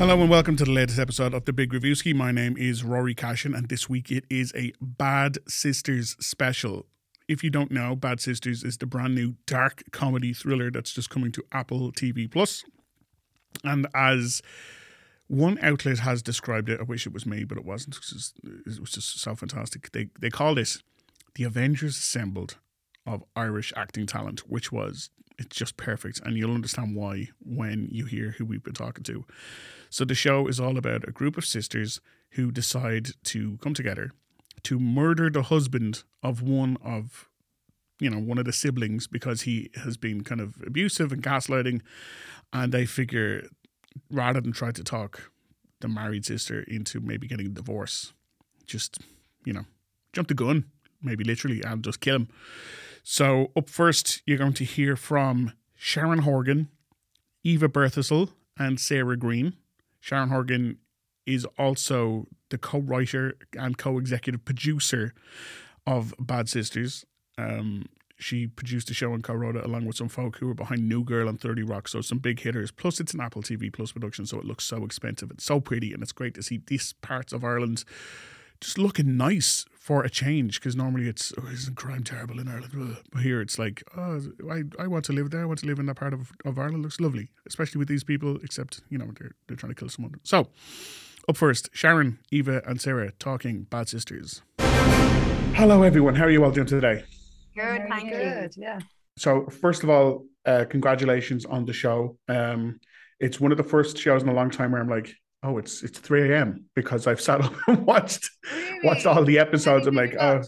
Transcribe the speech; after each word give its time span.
Hello 0.00 0.18
and 0.18 0.30
welcome 0.30 0.56
to 0.56 0.64
the 0.64 0.70
latest 0.70 0.98
episode 0.98 1.34
of 1.34 1.44
the 1.44 1.52
Big 1.52 1.74
Reviewski. 1.74 2.14
My 2.14 2.32
name 2.32 2.56
is 2.56 2.82
Rory 2.82 3.14
Cashin, 3.14 3.54
and 3.54 3.68
this 3.68 3.86
week 3.86 4.10
it 4.10 4.24
is 4.30 4.50
a 4.56 4.72
Bad 4.80 5.36
Sisters 5.46 6.16
special. 6.18 6.86
If 7.28 7.44
you 7.44 7.50
don't 7.50 7.70
know, 7.70 7.94
Bad 7.94 8.18
Sisters 8.18 8.64
is 8.64 8.78
the 8.78 8.86
brand 8.86 9.14
new 9.14 9.34
dark 9.44 9.82
comedy 9.92 10.32
thriller 10.32 10.70
that's 10.70 10.94
just 10.94 11.10
coming 11.10 11.32
to 11.32 11.42
Apple 11.52 11.92
TV 11.92 12.32
Plus. 12.32 12.64
And 13.62 13.88
as 13.94 14.40
one 15.26 15.58
outlet 15.60 15.98
has 15.98 16.22
described 16.22 16.70
it, 16.70 16.80
I 16.80 16.84
wish 16.84 17.06
it 17.06 17.12
was 17.12 17.26
me, 17.26 17.44
but 17.44 17.58
it 17.58 17.66
wasn't. 17.66 17.96
It 17.96 18.00
was 18.00 18.08
just, 18.08 18.40
it 18.42 18.80
was 18.80 18.92
just 18.92 19.20
so 19.20 19.34
fantastic. 19.34 19.92
They 19.92 20.08
they 20.18 20.30
call 20.30 20.54
this 20.54 20.82
the 21.34 21.44
Avengers 21.44 21.98
Assembled 21.98 22.56
of 23.06 23.24
Irish 23.36 23.72
acting 23.76 24.06
talent, 24.06 24.40
which 24.40 24.70
was 24.70 25.10
it's 25.38 25.56
just 25.56 25.76
perfect, 25.76 26.20
and 26.20 26.36
you'll 26.36 26.54
understand 26.54 26.94
why 26.94 27.28
when 27.40 27.88
you 27.90 28.04
hear 28.04 28.32
who 28.32 28.44
we've 28.44 28.62
been 28.62 28.74
talking 28.74 29.04
to. 29.04 29.24
So 29.88 30.04
the 30.04 30.14
show 30.14 30.46
is 30.46 30.60
all 30.60 30.76
about 30.76 31.08
a 31.08 31.12
group 31.12 31.38
of 31.38 31.46
sisters 31.46 32.00
who 32.32 32.50
decide 32.50 33.10
to 33.24 33.58
come 33.62 33.74
together 33.74 34.12
to 34.64 34.78
murder 34.78 35.30
the 35.30 35.44
husband 35.44 36.04
of 36.22 36.42
one 36.42 36.76
of 36.84 37.28
you 37.98 38.10
know 38.10 38.18
one 38.18 38.38
of 38.38 38.44
the 38.44 38.52
siblings 38.52 39.06
because 39.06 39.42
he 39.42 39.70
has 39.82 39.96
been 39.96 40.22
kind 40.22 40.40
of 40.40 40.56
abusive 40.66 41.12
and 41.12 41.22
gaslighting. 41.22 41.80
And 42.52 42.72
they 42.72 42.84
figure 42.84 43.44
rather 44.10 44.40
than 44.40 44.52
try 44.52 44.72
to 44.72 44.84
talk 44.84 45.30
the 45.80 45.88
married 45.88 46.26
sister 46.26 46.62
into 46.62 47.00
maybe 47.00 47.26
getting 47.26 47.46
a 47.46 47.50
divorce 47.50 48.12
just 48.66 48.98
you 49.44 49.52
know 49.52 49.64
jump 50.12 50.28
the 50.28 50.34
gun 50.34 50.64
maybe 51.02 51.24
literally 51.24 51.62
and 51.62 51.82
just 51.82 52.00
kill 52.00 52.16
him 52.16 52.28
so 53.02 53.50
up 53.56 53.68
first 53.68 54.22
you're 54.26 54.38
going 54.38 54.52
to 54.52 54.64
hear 54.64 54.96
from 54.96 55.52
sharon 55.76 56.20
horgan 56.20 56.68
eva 57.44 57.68
birthistle 57.68 58.30
and 58.58 58.78
sarah 58.80 59.16
greene 59.16 59.54
sharon 60.00 60.28
horgan 60.28 60.78
is 61.26 61.46
also 61.58 62.26
the 62.50 62.58
co-writer 62.58 63.34
and 63.56 63.78
co-executive 63.78 64.44
producer 64.44 65.14
of 65.86 66.14
Bad 66.18 66.48
Sisters. 66.48 67.04
Um, 67.38 67.86
she 68.18 68.46
produced 68.46 68.88
the 68.88 68.94
show 68.94 69.14
and 69.14 69.24
co-wrote 69.24 69.56
it 69.56 69.64
along 69.64 69.86
with 69.86 69.96
some 69.96 70.08
folk 70.08 70.36
who 70.36 70.46
were 70.46 70.54
behind 70.54 70.86
New 70.86 71.02
Girl 71.04 71.28
and 71.28 71.40
30 71.40 71.62
Rock, 71.62 71.88
so 71.88 72.02
some 72.02 72.18
big 72.18 72.40
hitters. 72.40 72.70
Plus, 72.70 73.00
it's 73.00 73.14
an 73.14 73.20
Apple 73.20 73.42
TV 73.42 73.72
Plus 73.72 73.92
production, 73.92 74.26
so 74.26 74.38
it 74.38 74.44
looks 74.44 74.64
so 74.64 74.84
expensive 74.84 75.30
It's 75.30 75.44
so 75.44 75.58
pretty, 75.58 75.94
and 75.94 76.02
it's 76.02 76.12
great 76.12 76.34
to 76.34 76.42
see 76.42 76.60
these 76.66 76.92
parts 76.94 77.32
of 77.32 77.44
Ireland 77.44 77.84
just 78.60 78.78
looking 78.78 79.16
nice 79.16 79.64
for 79.78 80.02
a 80.04 80.10
change. 80.10 80.60
Because 80.60 80.76
normally 80.76 81.08
it's 81.08 81.32
oh, 81.38 81.46
isn't 81.52 81.76
crime 81.76 82.04
terrible 82.04 82.38
in 82.38 82.48
Ireland, 82.48 82.98
but 83.12 83.22
here 83.22 83.40
it's 83.40 83.58
like 83.58 83.82
oh, 83.96 84.20
I, 84.50 84.62
I 84.78 84.86
want 84.86 85.04
to 85.06 85.12
live 85.12 85.30
there. 85.30 85.42
I 85.42 85.46
want 85.46 85.60
to 85.60 85.66
live 85.66 85.78
in 85.78 85.86
that 85.86 85.96
part 85.96 86.12
of, 86.12 86.32
of 86.44 86.58
Ireland. 86.58 86.82
Looks 86.82 87.00
lovely, 87.00 87.30
especially 87.46 87.78
with 87.78 87.88
these 87.88 88.04
people. 88.04 88.38
Except 88.42 88.80
you 88.88 88.98
know 88.98 89.10
they're 89.18 89.32
they're 89.46 89.56
trying 89.56 89.72
to 89.72 89.78
kill 89.78 89.88
someone. 89.88 90.14
So. 90.22 90.48
Up 91.28 91.36
first, 91.36 91.68
Sharon, 91.74 92.18
Eva, 92.32 92.62
and 92.66 92.80
Sarah 92.80 93.12
talking 93.18 93.64
Bad 93.64 93.90
Sisters. 93.90 94.40
Hello, 95.54 95.82
everyone. 95.82 96.14
How 96.14 96.24
are 96.24 96.30
you 96.30 96.42
all 96.42 96.50
doing 96.50 96.66
today? 96.66 97.04
Good, 97.54 97.82
thank 97.88 98.04
you. 98.04 98.16
Good, 98.16 98.54
yeah. 98.56 98.80
So, 99.18 99.46
first 99.46 99.82
of 99.82 99.90
all, 99.90 100.24
uh, 100.46 100.64
congratulations 100.68 101.44
on 101.44 101.66
the 101.66 101.74
show. 101.74 102.16
Um, 102.28 102.80
it's 103.18 103.38
one 103.38 103.52
of 103.52 103.58
the 103.58 103.64
first 103.64 103.98
shows 103.98 104.22
in 104.22 104.28
a 104.28 104.32
long 104.32 104.50
time 104.50 104.72
where 104.72 104.80
I'm 104.80 104.88
like, 104.88 105.14
oh, 105.42 105.58
it's 105.58 105.82
it's 105.82 105.98
3 105.98 106.32
a.m. 106.32 106.64
because 106.74 107.06
I've 107.06 107.20
sat 107.20 107.40
up 107.44 107.54
and 107.66 107.86
watched 107.86 108.30
watched 108.84 109.06
all 109.06 109.24
the 109.24 109.38
episodes. 109.38 109.86
I'm 109.86 109.94
like, 109.94 110.14
oh, 110.18 110.42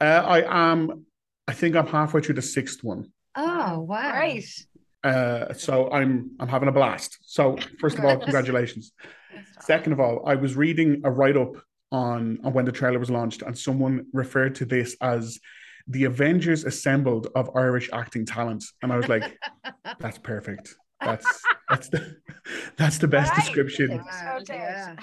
uh, 0.00 0.04
I 0.04 0.70
am. 0.72 1.06
I 1.48 1.52
think 1.52 1.76
I'm 1.76 1.86
halfway 1.86 2.20
through 2.20 2.36
the 2.36 2.42
sixth 2.42 2.84
one. 2.84 3.12
Oh, 3.34 3.80
wow. 3.80 4.18
Great. 4.18 4.66
Uh, 5.02 5.52
so 5.54 5.90
I'm 5.90 6.32
I'm 6.38 6.48
having 6.48 6.68
a 6.68 6.72
blast. 6.72 7.18
So 7.22 7.56
first 7.78 7.98
of 7.98 8.04
all, 8.04 8.18
congratulations. 8.18 8.92
Second 9.60 9.92
of 9.92 10.00
all, 10.00 10.22
I 10.26 10.34
was 10.34 10.56
reading 10.56 11.02
a 11.04 11.10
write 11.10 11.36
up 11.36 11.54
on, 11.92 12.38
on 12.44 12.52
when 12.52 12.64
the 12.64 12.72
trailer 12.72 12.98
was 12.98 13.10
launched, 13.10 13.42
and 13.42 13.56
someone 13.56 14.06
referred 14.12 14.54
to 14.56 14.64
this 14.64 14.96
as 15.00 15.38
the 15.86 16.04
Avengers 16.04 16.64
assembled 16.64 17.28
of 17.34 17.50
Irish 17.56 17.90
acting 17.92 18.26
talent, 18.26 18.64
and 18.82 18.92
I 18.92 18.96
was 18.96 19.08
like, 19.08 19.38
"That's 19.98 20.18
perfect. 20.18 20.74
That's 21.00 21.42
that's 21.68 21.88
the 21.88 22.16
that's 22.76 22.98
the 22.98 23.08
best 23.08 23.30
Right. 23.32 23.40
description." 23.40 23.90
Wow, 23.98 24.38
Okay. 24.40 24.56
yeah. 24.56 24.96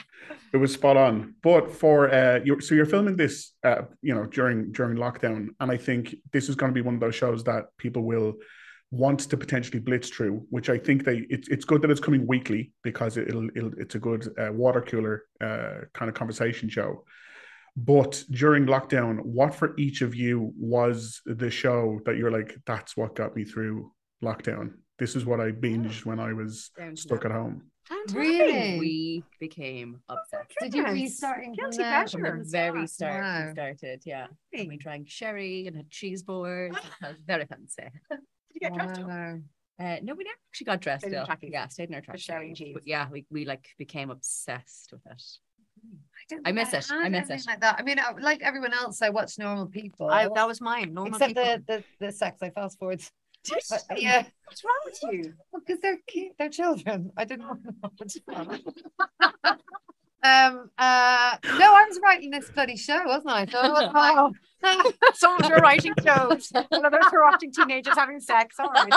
It 0.53 0.57
was 0.57 0.73
spot 0.73 0.97
on. 0.97 1.35
But 1.43 1.71
for 1.71 2.13
uh, 2.13 2.39
you, 2.43 2.59
so 2.61 2.75
you're 2.75 2.85
filming 2.85 3.15
this, 3.17 3.53
uh, 3.63 3.83
you 4.01 4.13
know, 4.15 4.25
during 4.25 4.71
during 4.71 4.97
lockdown, 4.97 5.47
and 5.59 5.71
I 5.71 5.77
think 5.77 6.15
this 6.31 6.49
is 6.49 6.55
going 6.55 6.71
to 6.71 6.73
be 6.73 6.81
one 6.81 6.95
of 6.95 6.99
those 6.99 7.15
shows 7.15 7.43
that 7.45 7.65
people 7.77 8.03
will 8.03 8.35
want 8.91 9.19
to 9.19 9.35
potentially 9.37 9.79
blitz 9.79 10.09
through. 10.09 10.45
Which 10.49 10.69
I 10.69 10.77
think 10.77 11.03
they 11.03 11.25
it's 11.29 11.47
it's 11.49 11.65
good 11.65 11.81
that 11.81 11.91
it's 11.91 11.99
coming 11.99 12.25
weekly 12.27 12.71
because 12.83 13.17
it'll, 13.17 13.49
it'll 13.55 13.73
it's 13.77 13.95
a 13.95 13.99
good 13.99 14.27
uh, 14.39 14.51
water 14.53 14.81
cooler 14.81 15.23
uh, 15.41 15.85
kind 15.93 16.09
of 16.09 16.15
conversation 16.15 16.69
show. 16.69 17.03
But 17.75 18.23
during 18.31 18.65
lockdown, 18.65 19.19
what 19.21 19.53
for 19.53 19.75
each 19.77 20.01
of 20.01 20.15
you 20.15 20.51
was 20.57 21.21
the 21.25 21.51
show 21.51 21.99
that 22.05 22.17
you're 22.17 22.31
like, 22.31 22.57
that's 22.65 22.97
what 22.97 23.15
got 23.15 23.35
me 23.35 23.43
through 23.45 23.91
lockdown. 24.23 24.71
This 24.99 25.15
is 25.15 25.25
what 25.25 25.39
I 25.39 25.51
binged 25.51 26.05
when 26.05 26.19
I 26.19 26.33
was 26.33 26.71
Down 26.77 26.95
stuck 26.95 27.21
that. 27.21 27.31
at 27.31 27.37
home. 27.37 27.63
Really? 28.11 28.79
We 28.79 29.23
became 29.39 30.01
obsessed. 30.09 30.51
Did 30.59 30.73
you 30.73 30.83
restart 30.85 31.43
in 31.43 31.53
Guilty 31.53 31.77
there? 31.77 32.01
pleasure. 32.01 32.19
From 32.19 32.39
the 32.43 32.49
very 32.49 32.87
start, 32.87 33.21
Wow. 33.23 33.45
we 33.45 33.51
started, 33.53 34.01
yeah. 34.05 34.27
And 34.53 34.67
we 34.67 34.77
drank 34.77 35.07
sherry 35.09 35.67
and 35.67 35.75
had 35.75 35.89
cheese 35.89 36.23
boards. 36.23 36.77
It 37.03 37.15
very 37.25 37.45
fancy. 37.45 37.83
Did 38.09 38.19
you 38.53 38.59
get 38.59 38.73
dressed 38.73 38.99
up? 39.01 39.07
Uh, 39.79 39.97
no, 40.01 40.15
we 40.15 40.23
never 40.23 40.35
actually 40.49 40.65
got 40.65 40.81
dressed 40.81 41.05
in 41.05 41.13
up. 41.15 41.29
Yeah, 41.43 41.67
stayed 41.67 41.89
in 41.89 41.95
our 41.95 42.01
trackies. 42.01 42.23
sherry 42.23 42.47
and 42.47 42.55
cheese. 42.57 42.73
But 42.73 42.87
yeah, 42.87 43.07
we, 43.11 43.25
we 43.29 43.45
like 43.45 43.67
became 43.77 44.09
obsessed 44.09 44.89
with 44.91 45.05
it. 45.05 45.21
don't 46.29 46.41
I 46.45 46.49
think 46.51 46.55
miss 46.55 46.73
it. 46.73 46.91
I 46.91 47.07
miss 47.09 47.29
it. 47.29 47.43
Like 47.45 47.61
that. 47.61 47.75
I 47.77 47.83
mean, 47.83 47.97
like 48.19 48.41
everyone 48.41 48.73
else, 48.73 49.03
I 49.03 49.09
watch 49.09 49.37
normal 49.37 49.67
people. 49.67 50.09
I, 50.09 50.27
that 50.33 50.47
was 50.47 50.59
mine. 50.59 50.93
Normal 50.95 51.13
except 51.13 51.35
people. 51.35 51.43
the, 51.67 51.83
the 51.99 52.07
the 52.07 52.11
sex. 52.11 52.39
I 52.41 52.49
fast 52.49 52.79
forwards. 52.79 53.11
You? 53.91 53.97
yeah, 53.97 54.25
What's 54.45 54.63
wrong 54.63 54.79
with 54.85 54.99
you? 55.13 55.33
because 55.53 55.79
they're 55.81 55.97
cute. 56.07 56.33
They're 56.37 56.49
children. 56.49 57.11
I 57.17 57.25
didn't 57.25 57.47
want 57.47 57.63
to 57.63 58.21
watch. 58.29 58.57
Um. 60.23 60.71
Uh. 60.77 61.37
No, 61.45 61.73
I 61.75 61.85
was 61.87 61.99
writing 62.03 62.31
this 62.31 62.49
bloody 62.49 62.75
show, 62.75 62.99
wasn't 63.05 63.29
I? 63.29 63.45
So 63.45 63.59
I 63.59 63.69
was 63.69 63.93
like, 63.93 63.93
Oh. 64.63 64.91
Some 65.13 65.39
of 65.39 65.47
you 65.47 65.55
are 65.55 65.61
writing 65.61 65.93
shows, 66.03 66.51
and 66.53 66.85
others 66.85 67.05
are 67.13 67.21
watching 67.21 67.51
teenagers 67.53 67.95
having 67.95 68.19
sex. 68.19 68.55
All 68.59 68.67
right. 68.73 68.91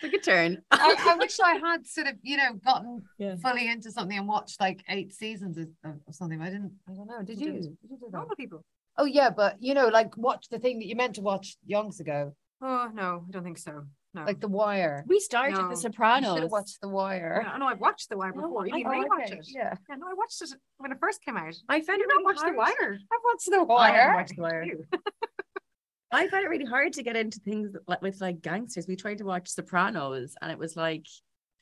Took 0.00 0.12
a 0.14 0.18
turn. 0.18 0.62
I, 0.70 0.94
I 0.98 1.16
wish 1.16 1.38
I 1.40 1.54
had 1.56 1.84
sort 1.86 2.06
of, 2.06 2.14
you 2.22 2.36
know, 2.36 2.54
gotten 2.64 3.02
Yeah. 3.18 3.34
fully 3.42 3.68
into 3.68 3.90
something 3.90 4.16
and 4.16 4.28
watched 4.28 4.60
like 4.60 4.82
eight 4.88 5.12
seasons 5.12 5.58
of, 5.58 5.68
something. 6.12 6.40
I 6.40 6.46
didn't. 6.46 6.72
I 6.88 6.92
don't 6.94 7.08
know. 7.08 7.22
Did 7.22 7.40
You 7.40 7.52
did. 7.52 7.62
Did 7.62 7.76
you 7.82 7.96
do 7.96 8.06
that? 8.12 8.12
Normal 8.18 8.36
people. 8.36 8.64
Oh 8.96 9.04
yeah, 9.04 9.30
but 9.30 9.56
you 9.60 9.74
know, 9.74 9.88
like 9.88 10.16
watch 10.16 10.48
the 10.48 10.60
thing 10.60 10.78
that 10.78 10.86
you 10.86 10.94
meant 10.94 11.16
to 11.16 11.22
watch 11.22 11.56
yonks 11.68 11.98
ago, 11.98 12.34
Oh 12.64 12.88
no, 12.94 13.24
I 13.28 13.30
don't 13.32 13.42
think 13.44 13.58
so. 13.58 13.82
No. 14.14 14.24
like 14.24 14.40
The 14.40 14.48
Wire. 14.48 15.04
We 15.08 15.18
started 15.20 15.52
No. 15.52 15.56
The 15.56 15.62
You 15.64 15.70
You 15.70 15.76
should 15.76 15.92
Sopranos. 15.94 16.38
have 16.40 16.50
watched 16.50 16.80
The 16.82 16.88
Wire. 16.88 17.42
Yeah, 17.46 17.52
I 17.52 17.58
know 17.58 17.66
I've 17.66 17.80
watched 17.80 18.08
The 18.10 18.16
Wire 18.18 18.32
No, 18.34 18.42
before. 18.42 18.66
You 18.66 18.74
I- 18.74 18.76
mean 18.76 18.86
oh, 18.86 18.90
rewatch 19.16 19.24
okay, 19.24 19.38
it? 19.38 19.46
Yeah, 19.48 19.74
Yeah, 19.88 19.94
no, 19.96 20.06
I 20.06 20.14
watched 20.14 20.42
it 20.42 20.50
when 20.78 20.92
it 20.92 20.98
first 21.00 21.24
came 21.24 21.36
out. 21.36 21.54
I 21.70 21.80
found 21.80 21.98
You 21.98 22.04
it 22.04 22.08
not 22.08 22.14
really 22.16 22.24
watched 22.24 22.44
The. 22.44 22.52
Wire? 22.52 22.98
I've 23.00 23.24
watched 23.24 23.46
The 23.46 23.52
I 23.56 23.58
haven't 23.58 23.68
Wire. 23.68 24.14
watched 24.14 24.36
The 24.36 24.42
Wire. 24.42 24.76
I 26.12 26.28
found 26.28 26.44
it 26.44 26.48
really 26.48 26.66
hard 26.66 26.92
to 26.92 27.02
get 27.02 27.16
into 27.16 27.40
things 27.40 27.74
like 27.88 28.02
with 28.02 28.20
like 28.20 28.42
gangsters. 28.42 28.86
We 28.86 28.96
tried 28.96 29.18
to 29.18 29.24
watch 29.24 29.48
Sopranos, 29.48 30.34
and 30.42 30.52
it 30.52 30.58
was 30.58 30.76
like 30.76 31.06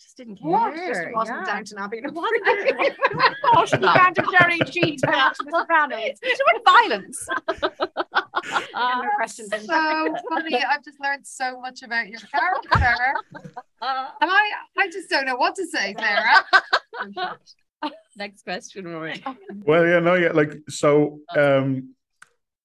just 0.01 0.17
didn't 0.17 0.37
care. 0.41 0.49
What? 0.51 0.75
Just 0.75 1.03
wasn't 1.15 1.39
yeah. 1.47 1.55
Downton 1.55 1.79
Abbey. 1.79 1.99
It 1.99 2.13
wasn't. 2.13 2.43
Oh, 3.55 3.65
she 3.65 3.77
began 3.77 4.13
to 4.15 4.25
Jerry 4.39 4.59
cheese 4.71 5.03
by 5.03 5.13
watching 5.13 5.47
The 5.47 5.59
Sopranos. 5.61 6.19
It's 6.23 6.41
about 6.65 6.89
violence. 6.89 7.29
Uh, 8.75 9.03
no. 9.03 9.27
So 9.27 10.15
funny. 10.29 10.57
I've 10.71 10.85
just 10.85 11.01
learned 11.01 11.27
so 11.27 11.61
much 11.61 11.83
about 11.83 12.09
your 12.09 12.21
character. 12.21 13.15
And 13.83 14.31
I, 14.31 14.51
I 14.77 14.91
just 14.91 15.09
don't 15.09 15.25
know 15.25 15.37
what 15.37 15.55
to 15.55 15.65
say, 15.67 15.95
Sarah. 15.99 17.39
Next 18.17 18.43
question, 18.43 18.87
Rory. 18.87 19.25
Well, 19.65 19.87
yeah, 19.87 20.01
no, 20.01 20.15
yeah, 20.17 20.33
like 20.33 20.53
so. 20.69 21.21
Um, 21.35 21.95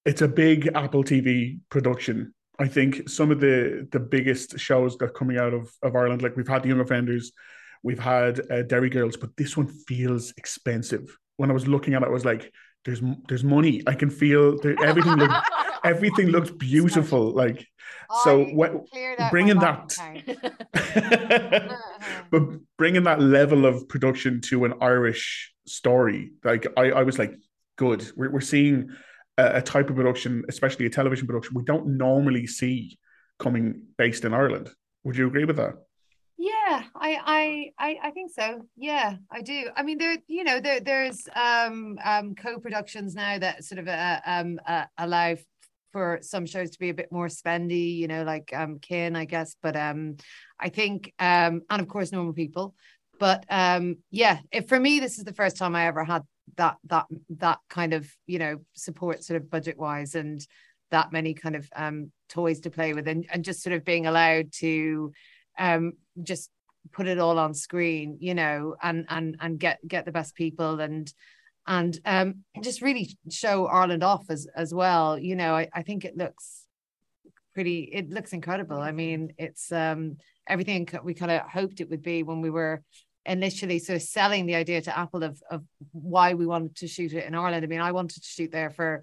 it's 0.04 0.20
a 0.20 0.28
big 0.28 0.70
Apple 0.74 1.04
TV 1.04 1.60
production. 1.70 2.34
I 2.58 2.68
think 2.68 3.08
some 3.08 3.30
of 3.30 3.40
the 3.40 3.88
the 3.92 4.00
biggest 4.00 4.58
shows 4.58 4.98
that 4.98 5.06
are 5.06 5.08
coming 5.10 5.38
out 5.38 5.54
of 5.54 5.72
of 5.82 5.96
Ireland, 5.96 6.20
like 6.20 6.36
we've 6.36 6.46
had 6.46 6.62
the 6.62 6.68
Young 6.68 6.80
Offenders, 6.80 7.32
we've 7.82 7.98
had 7.98 8.40
uh, 8.50 8.62
Derry 8.62 8.90
Girls, 8.90 9.16
but 9.16 9.34
this 9.36 9.56
one 9.56 9.68
feels 9.68 10.34
expensive. 10.36 11.16
When 11.38 11.50
I 11.50 11.54
was 11.54 11.66
looking 11.66 11.94
at 11.94 12.02
it, 12.02 12.06
I 12.06 12.10
was 12.10 12.24
like, 12.26 12.52
"There's 12.86 13.02
there's 13.28 13.44
money. 13.44 13.82
I 13.86 13.94
can 13.94 14.08
feel 14.08 14.58
there, 14.60 14.76
everything. 14.84 15.16
Look, 15.16 15.30
everything 15.84 16.28
looks 16.28 16.50
beautiful. 16.58 17.32
Like 17.32 17.66
so, 18.24 18.44
what, 18.44 18.88
cleared 18.90 19.20
out 19.20 19.26
my 19.26 19.30
bringing 19.30 19.58
that, 19.58 19.94
but 22.30 22.42
bringing 22.78 23.02
that 23.02 23.20
level 23.20 23.66
of 23.66 23.88
production 23.88 24.40
to 24.42 24.64
an 24.64 24.74
Irish 24.80 25.52
story, 25.66 26.32
like 26.44 26.66
I, 26.76 26.90
I 26.90 27.02
was 27.02 27.18
like, 27.18 27.34
good. 27.76 28.10
We're, 28.16 28.30
we're 28.30 28.40
seeing 28.40 28.90
a, 29.36 29.56
a 29.56 29.62
type 29.62 29.90
of 29.90 29.96
production, 29.96 30.44
especially 30.48 30.86
a 30.86 30.90
television 30.90 31.26
production, 31.26 31.54
we 31.54 31.64
don't 31.64 31.98
normally 31.98 32.46
see 32.46 32.98
coming 33.38 33.82
based 33.98 34.24
in 34.24 34.32
Ireland. 34.32 34.70
Would 35.04 35.16
you 35.16 35.26
agree 35.26 35.44
with 35.44 35.56
that? 35.56 35.74
Yeah, 36.38 36.82
I, 36.94 37.72
I, 37.78 37.98
I, 38.02 38.10
think 38.10 38.30
so. 38.30 38.66
Yeah, 38.76 39.16
I 39.30 39.40
do. 39.40 39.70
I 39.74 39.82
mean, 39.82 39.96
there, 39.96 40.18
you 40.28 40.44
know, 40.44 40.60
there, 40.60 40.80
there's 40.80 41.26
um, 41.34 41.98
um, 42.04 42.34
co-productions 42.34 43.14
now 43.14 43.38
that 43.38 43.64
sort 43.64 43.78
of 43.78 43.88
uh, 43.88 44.20
um, 44.26 44.60
uh, 44.66 44.84
allow 44.98 45.36
for 45.92 46.18
some 46.20 46.44
shows 46.44 46.70
to 46.70 46.78
be 46.78 46.90
a 46.90 46.94
bit 46.94 47.10
more 47.10 47.28
spendy. 47.28 47.96
You 47.96 48.06
know, 48.06 48.22
like 48.22 48.52
um, 48.54 48.78
Kin, 48.80 49.16
I 49.16 49.24
guess. 49.24 49.56
But 49.62 49.76
um, 49.76 50.16
I 50.60 50.68
think, 50.68 51.14
um, 51.18 51.62
and 51.70 51.80
of 51.80 51.88
course, 51.88 52.12
normal 52.12 52.34
people. 52.34 52.74
But 53.18 53.46
um, 53.48 53.96
yeah, 54.10 54.40
if 54.52 54.68
for 54.68 54.78
me, 54.78 55.00
this 55.00 55.16
is 55.16 55.24
the 55.24 55.32
first 55.32 55.56
time 55.56 55.74
I 55.74 55.86
ever 55.86 56.04
had 56.04 56.22
that 56.56 56.76
that 56.84 57.06
that 57.38 57.60
kind 57.70 57.94
of 57.94 58.10
you 58.26 58.38
know 58.38 58.58
support, 58.74 59.24
sort 59.24 59.40
of 59.40 59.48
budget 59.48 59.78
wise, 59.78 60.14
and 60.14 60.46
that 60.90 61.12
many 61.12 61.32
kind 61.32 61.56
of 61.56 61.66
um 61.74 62.12
toys 62.28 62.60
to 62.60 62.70
play 62.70 62.92
with, 62.92 63.08
and 63.08 63.26
and 63.32 63.42
just 63.42 63.62
sort 63.62 63.74
of 63.74 63.86
being 63.86 64.06
allowed 64.06 64.52
to 64.58 65.12
um 65.58 65.92
just 66.22 66.50
put 66.92 67.06
it 67.06 67.18
all 67.18 67.38
on 67.38 67.52
screen 67.52 68.16
you 68.20 68.34
know 68.34 68.76
and 68.82 69.06
and 69.08 69.36
and 69.40 69.58
get 69.58 69.78
get 69.86 70.04
the 70.04 70.12
best 70.12 70.34
people 70.34 70.80
and 70.80 71.12
and 71.66 71.98
um 72.04 72.44
just 72.62 72.82
really 72.82 73.16
show 73.30 73.66
Ireland 73.66 74.04
off 74.04 74.26
as 74.30 74.46
as 74.54 74.72
well. 74.72 75.18
You 75.18 75.36
know 75.36 75.54
I, 75.54 75.68
I 75.72 75.82
think 75.82 76.04
it 76.04 76.16
looks 76.16 76.64
pretty 77.54 77.88
it 77.92 78.10
looks 78.10 78.32
incredible. 78.32 78.78
I 78.78 78.92
mean 78.92 79.32
it's 79.38 79.72
um 79.72 80.16
everything 80.48 80.88
we 81.02 81.14
kind 81.14 81.32
of 81.32 81.42
hoped 81.42 81.80
it 81.80 81.90
would 81.90 82.02
be 82.02 82.22
when 82.22 82.40
we 82.40 82.50
were 82.50 82.82
initially 83.24 83.80
sort 83.80 83.96
of 83.96 84.02
selling 84.02 84.46
the 84.46 84.54
idea 84.54 84.80
to 84.82 84.96
Apple 84.96 85.24
of 85.24 85.42
of 85.50 85.64
why 85.90 86.34
we 86.34 86.46
wanted 86.46 86.76
to 86.76 86.86
shoot 86.86 87.12
it 87.12 87.26
in 87.26 87.34
Ireland. 87.34 87.64
I 87.64 87.68
mean 87.68 87.80
I 87.80 87.92
wanted 87.92 88.22
to 88.22 88.28
shoot 88.28 88.52
there 88.52 88.70
for 88.70 89.02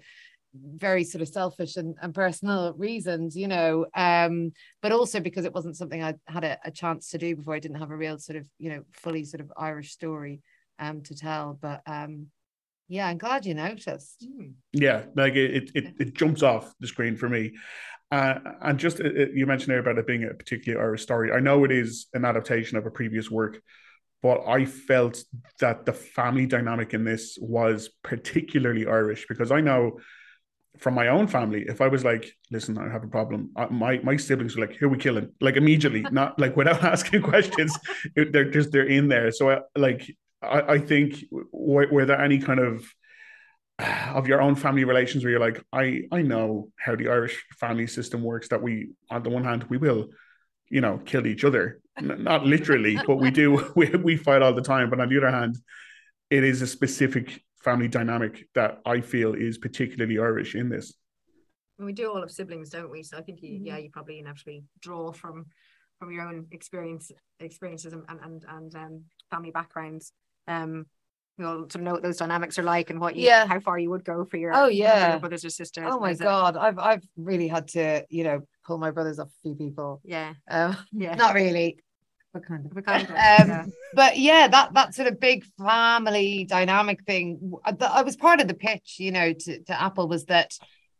very 0.54 1.04
sort 1.04 1.22
of 1.22 1.28
selfish 1.28 1.76
and, 1.76 1.96
and 2.00 2.14
personal 2.14 2.74
reasons, 2.74 3.36
you 3.36 3.48
know, 3.48 3.86
um, 3.94 4.52
but 4.82 4.92
also 4.92 5.20
because 5.20 5.44
it 5.44 5.52
wasn't 5.52 5.76
something 5.76 6.02
I 6.02 6.14
had 6.26 6.44
a, 6.44 6.58
a, 6.64 6.70
chance 6.70 7.10
to 7.10 7.18
do 7.18 7.36
before. 7.36 7.54
I 7.54 7.58
didn't 7.58 7.80
have 7.80 7.90
a 7.90 7.96
real 7.96 8.18
sort 8.18 8.36
of, 8.36 8.46
you 8.58 8.70
know, 8.70 8.82
fully 8.92 9.24
sort 9.24 9.40
of 9.40 9.52
Irish 9.56 9.92
story 9.92 10.40
um, 10.78 11.02
to 11.02 11.16
tell. 11.16 11.58
But 11.60 11.82
um, 11.86 12.28
yeah, 12.88 13.08
I'm 13.08 13.18
glad 13.18 13.46
you 13.46 13.54
noticed. 13.54 14.26
Yeah, 14.72 15.04
like 15.16 15.34
it, 15.34 15.70
it, 15.74 15.94
it 15.98 16.14
jumps 16.14 16.42
off 16.42 16.72
the 16.80 16.86
screen 16.86 17.16
for 17.16 17.28
me. 17.28 17.52
Uh, 18.10 18.38
and 18.60 18.78
just 18.78 19.00
uh, 19.00 19.08
you 19.34 19.46
mentioned 19.46 19.72
there 19.72 19.80
about 19.80 19.98
it 19.98 20.06
being 20.06 20.24
a 20.24 20.34
particularly 20.34 20.80
Irish 20.80 21.02
story. 21.02 21.32
I 21.32 21.40
know 21.40 21.64
it 21.64 21.72
is 21.72 22.06
an 22.14 22.24
adaptation 22.24 22.78
of 22.78 22.86
a 22.86 22.90
previous 22.90 23.30
work, 23.30 23.60
but 24.22 24.46
I 24.46 24.66
felt 24.66 25.22
that 25.60 25.84
the 25.84 25.92
family 25.92 26.46
dynamic 26.46 26.94
in 26.94 27.02
this 27.02 27.36
was 27.40 27.90
particularly 28.02 28.86
Irish 28.86 29.26
because 29.28 29.50
I 29.50 29.60
know 29.60 29.98
from 30.78 30.94
my 30.94 31.08
own 31.08 31.26
family, 31.26 31.64
if 31.68 31.80
I 31.80 31.88
was 31.88 32.04
like, 32.04 32.32
listen, 32.50 32.78
I 32.78 32.90
have 32.90 33.04
a 33.04 33.08
problem, 33.08 33.50
my 33.70 33.98
my 33.98 34.16
siblings 34.16 34.56
were 34.56 34.66
like, 34.66 34.76
here 34.76 34.88
we 34.88 34.98
kill 34.98 35.16
him, 35.16 35.32
like 35.40 35.56
immediately, 35.56 36.02
not 36.10 36.38
like 36.38 36.56
without 36.56 36.82
asking 36.94 37.22
questions. 37.22 37.76
they're 38.14 38.50
just 38.50 38.72
they're 38.72 38.86
in 38.86 39.08
there. 39.08 39.30
So 39.30 39.50
I, 39.50 39.60
like 39.76 40.10
I, 40.42 40.60
I 40.74 40.78
think 40.78 41.24
were, 41.30 41.88
were 41.90 42.06
there 42.06 42.20
any 42.20 42.38
kind 42.38 42.60
of 42.60 42.84
of 44.14 44.26
your 44.26 44.40
own 44.40 44.56
family 44.56 44.84
relations 44.84 45.24
where 45.24 45.30
you're 45.30 45.40
like, 45.40 45.62
I 45.72 46.02
I 46.10 46.22
know 46.22 46.70
how 46.76 46.96
the 46.96 47.08
Irish 47.08 47.42
family 47.58 47.86
system 47.86 48.22
works. 48.22 48.48
That 48.48 48.62
we 48.62 48.90
on 49.10 49.22
the 49.22 49.30
one 49.30 49.44
hand 49.44 49.64
we 49.64 49.78
will, 49.78 50.08
you 50.70 50.80
know, 50.80 50.98
kill 51.04 51.26
each 51.26 51.44
other, 51.44 51.80
not 52.00 52.44
literally, 52.44 52.98
but 53.06 53.16
we 53.16 53.30
do. 53.30 53.72
We 53.76 53.90
we 53.90 54.16
fight 54.16 54.42
all 54.42 54.54
the 54.54 54.62
time. 54.62 54.90
But 54.90 55.00
on 55.00 55.08
the 55.08 55.18
other 55.18 55.30
hand, 55.30 55.56
it 56.30 56.42
is 56.44 56.62
a 56.62 56.66
specific 56.66 57.42
family 57.64 57.88
dynamic 57.88 58.46
that 58.54 58.80
I 58.84 59.00
feel 59.00 59.34
is 59.34 59.58
particularly 59.58 60.18
Irish 60.18 60.54
in 60.54 60.68
this. 60.68 60.94
we 61.78 61.92
do 61.92 62.10
all 62.10 62.20
have 62.20 62.30
siblings, 62.30 62.70
don't 62.70 62.90
we? 62.90 63.02
So 63.02 63.16
I 63.16 63.22
think 63.22 63.42
you, 63.42 63.54
mm-hmm. 63.54 63.66
yeah, 63.66 63.78
you 63.78 63.90
probably 63.90 64.18
inevitably 64.18 64.64
draw 64.80 65.12
from 65.12 65.46
from 65.98 66.12
your 66.12 66.28
own 66.28 66.46
experience 66.52 67.10
experiences 67.40 67.92
and 67.92 68.04
and 68.08 68.44
and 68.48 68.76
um, 68.76 69.04
family 69.30 69.50
backgrounds. 69.50 70.12
Um, 70.46 70.86
you 71.38 71.44
know, 71.44 71.64
to 71.64 71.78
know 71.78 71.92
what 71.92 72.02
those 72.02 72.18
dynamics 72.18 72.60
are 72.60 72.62
like 72.62 72.90
and 72.90 73.00
what 73.00 73.16
you, 73.16 73.26
yeah, 73.26 73.44
how 73.46 73.58
far 73.58 73.76
you 73.76 73.90
would 73.90 74.04
go 74.04 74.24
for 74.24 74.36
your 74.36 74.54
oh 74.54 74.68
yeah 74.68 75.10
your 75.10 75.20
brothers 75.20 75.44
or 75.44 75.50
sisters. 75.50 75.86
Oh 75.88 75.98
my 75.98 76.14
god, 76.14 76.56
I've 76.56 76.78
I've 76.78 77.04
really 77.16 77.48
had 77.48 77.68
to 77.68 78.04
you 78.08 78.22
know 78.22 78.40
pull 78.64 78.78
my 78.78 78.92
brothers 78.92 79.18
off 79.18 79.28
a 79.28 79.40
few 79.42 79.54
people. 79.54 80.00
Yeah, 80.04 80.34
um, 80.48 80.76
yeah, 80.92 81.14
not 81.16 81.34
really 81.34 81.78
but 82.34 82.44
kind 82.44 82.66
of. 82.66 82.84
Kind 82.84 83.04
of, 83.04 83.10
um, 83.10 83.16
yeah. 83.16 83.64
but 83.94 84.18
yeah, 84.18 84.48
that 84.48 84.74
that 84.74 84.94
sort 84.94 85.08
of 85.08 85.20
big 85.20 85.44
family 85.56 86.44
dynamic 86.44 87.04
thing. 87.04 87.52
I, 87.64 87.74
I 87.80 88.02
was 88.02 88.16
part 88.16 88.40
of 88.40 88.48
the 88.48 88.54
pitch, 88.54 88.96
you 88.98 89.12
know, 89.12 89.32
to, 89.32 89.62
to 89.62 89.80
Apple 89.80 90.08
was 90.08 90.26
that 90.26 90.52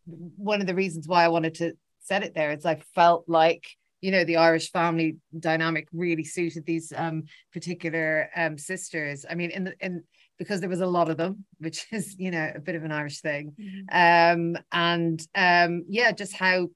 one 0.06 0.60
of 0.60 0.66
the 0.66 0.74
reasons 0.74 1.08
why 1.08 1.24
I 1.24 1.28
wanted 1.28 1.56
to 1.56 1.72
set 2.00 2.22
it 2.22 2.34
there 2.34 2.52
is 2.52 2.64
I 2.64 2.76
felt 2.94 3.24
like 3.28 3.66
you 4.00 4.10
know 4.10 4.24
the 4.24 4.36
Irish 4.36 4.70
family 4.70 5.16
dynamic 5.38 5.88
really 5.92 6.24
suited 6.24 6.64
these 6.64 6.92
um, 6.96 7.24
particular 7.52 8.30
um, 8.36 8.56
sisters. 8.56 9.26
I 9.28 9.34
mean, 9.34 9.50
in 9.50 9.64
the 9.64 9.74
in 9.80 10.04
because 10.38 10.60
there 10.60 10.70
was 10.70 10.80
a 10.80 10.86
lot 10.86 11.10
of 11.10 11.16
them, 11.16 11.44
which 11.58 11.86
is 11.90 12.14
you 12.18 12.30
know 12.30 12.52
a 12.54 12.60
bit 12.60 12.76
of 12.76 12.84
an 12.84 12.92
Irish 12.92 13.20
thing, 13.20 13.54
mm-hmm. 13.58 14.54
um, 14.54 14.62
and 14.70 15.26
um, 15.34 15.84
yeah, 15.88 16.12
just 16.12 16.34
how 16.34 16.68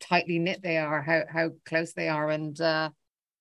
tightly 0.00 0.38
knit 0.38 0.62
they 0.62 0.78
are, 0.78 1.00
how 1.00 1.22
how 1.28 1.50
close 1.64 1.92
they 1.92 2.08
are, 2.08 2.30
and 2.30 2.60
uh, 2.60 2.90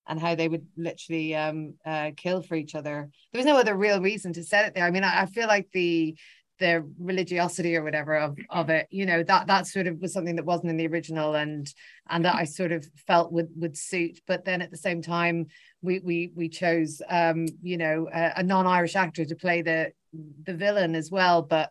and 0.09 0.19
how 0.19 0.35
they 0.35 0.50
would 0.50 0.65
literally 0.75 1.35
um, 1.35 1.75
uh, 1.85 2.11
kill 2.17 2.41
for 2.41 2.56
each 2.56 2.75
other. 2.75 3.09
There 3.31 3.39
was 3.39 3.45
no 3.45 3.57
other 3.57 3.75
real 3.75 4.01
reason 4.01 4.33
to 4.33 4.44
set 4.44 4.65
it 4.65 4.73
there. 4.73 4.85
I 4.85 4.91
mean, 4.91 5.03
I, 5.03 5.21
I 5.21 5.25
feel 5.27 5.47
like 5.47 5.69
the 5.71 6.17
the 6.57 6.85
religiosity 7.00 7.77
or 7.77 7.83
whatever 7.83 8.17
of, 8.17 8.38
of 8.50 8.69
it, 8.69 8.85
you 8.91 9.06
know, 9.06 9.23
that 9.23 9.47
that 9.47 9.65
sort 9.65 9.88
of 9.88 9.97
was 10.01 10.11
something 10.11 10.35
that 10.35 10.44
wasn't 10.45 10.69
in 10.69 10.75
the 10.75 10.88
original 10.88 11.35
and 11.35 11.73
and 12.09 12.25
that 12.25 12.35
I 12.35 12.44
sort 12.44 12.73
of 12.73 12.85
felt 13.07 13.31
would 13.31 13.47
would 13.56 13.77
suit. 13.77 14.19
But 14.27 14.44
then 14.44 14.61
at 14.61 14.71
the 14.71 14.77
same 14.77 15.01
time, 15.01 15.45
we 15.81 16.00
we 16.00 16.31
we 16.35 16.50
chose 16.50 17.01
um, 17.07 17.45
you 17.62 17.77
know, 17.77 18.09
a, 18.13 18.33
a 18.38 18.44
non-Irish 18.44 18.95
actor 18.95 19.23
to 19.23 19.35
play 19.35 19.62
the 19.62 19.91
the 20.45 20.55
villain 20.55 20.95
as 20.95 21.09
well. 21.12 21.44
But 21.44 21.69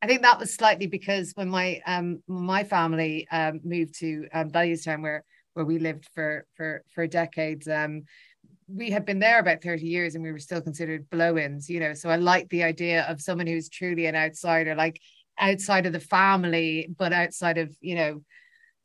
I 0.00 0.06
think 0.06 0.22
that 0.22 0.38
was 0.38 0.54
slightly 0.54 0.86
because 0.86 1.32
when 1.34 1.50
my 1.50 1.80
um 1.84 2.22
my 2.28 2.64
family 2.64 3.26
um 3.30 3.60
moved 3.64 3.98
to 4.00 4.28
um 4.32 4.50
Bellewstown 4.50 5.02
where 5.02 5.24
where 5.54 5.64
we 5.64 5.78
lived 5.78 6.08
for 6.14 6.46
for 6.56 6.84
for 6.94 7.06
decades. 7.06 7.66
Um, 7.66 8.02
we 8.66 8.90
had 8.90 9.04
been 9.04 9.18
there 9.18 9.38
about 9.38 9.62
30 9.62 9.86
years 9.86 10.14
and 10.14 10.24
we 10.24 10.32
were 10.32 10.38
still 10.38 10.60
considered 10.60 11.10
blow-ins, 11.10 11.68
you 11.68 11.80
know. 11.80 11.94
So 11.94 12.08
I 12.08 12.16
like 12.16 12.48
the 12.48 12.64
idea 12.64 13.04
of 13.04 13.20
someone 13.20 13.46
who's 13.46 13.68
truly 13.68 14.06
an 14.06 14.16
outsider, 14.16 14.74
like 14.74 15.00
outside 15.38 15.86
of 15.86 15.92
the 15.92 16.00
family, 16.00 16.88
but 16.96 17.12
outside 17.12 17.58
of, 17.58 17.74
you 17.80 17.94
know, 17.94 18.22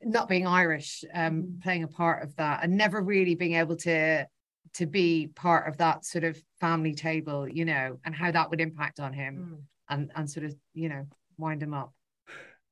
not 0.01 0.27
being 0.27 0.47
Irish, 0.47 1.03
um, 1.13 1.43
mm. 1.43 1.61
playing 1.61 1.83
a 1.83 1.87
part 1.87 2.23
of 2.23 2.35
that 2.37 2.63
and 2.63 2.77
never 2.77 3.01
really 3.01 3.35
being 3.35 3.55
able 3.55 3.75
to 3.77 4.25
to 4.71 4.85
be 4.85 5.27
part 5.35 5.67
of 5.67 5.77
that 5.77 6.05
sort 6.05 6.23
of 6.23 6.37
family 6.59 6.93
table, 6.93 7.47
you 7.47 7.65
know, 7.65 7.99
and 8.05 8.13
how 8.13 8.31
that 8.31 8.49
would 8.49 8.61
impact 8.61 8.99
on 8.99 9.13
him 9.13 9.35
mm. 9.35 9.63
and 9.89 10.11
and 10.15 10.29
sort 10.29 10.45
of, 10.45 10.55
you 10.73 10.89
know, 10.89 11.05
wind 11.37 11.63
him 11.63 11.73
up. 11.73 11.93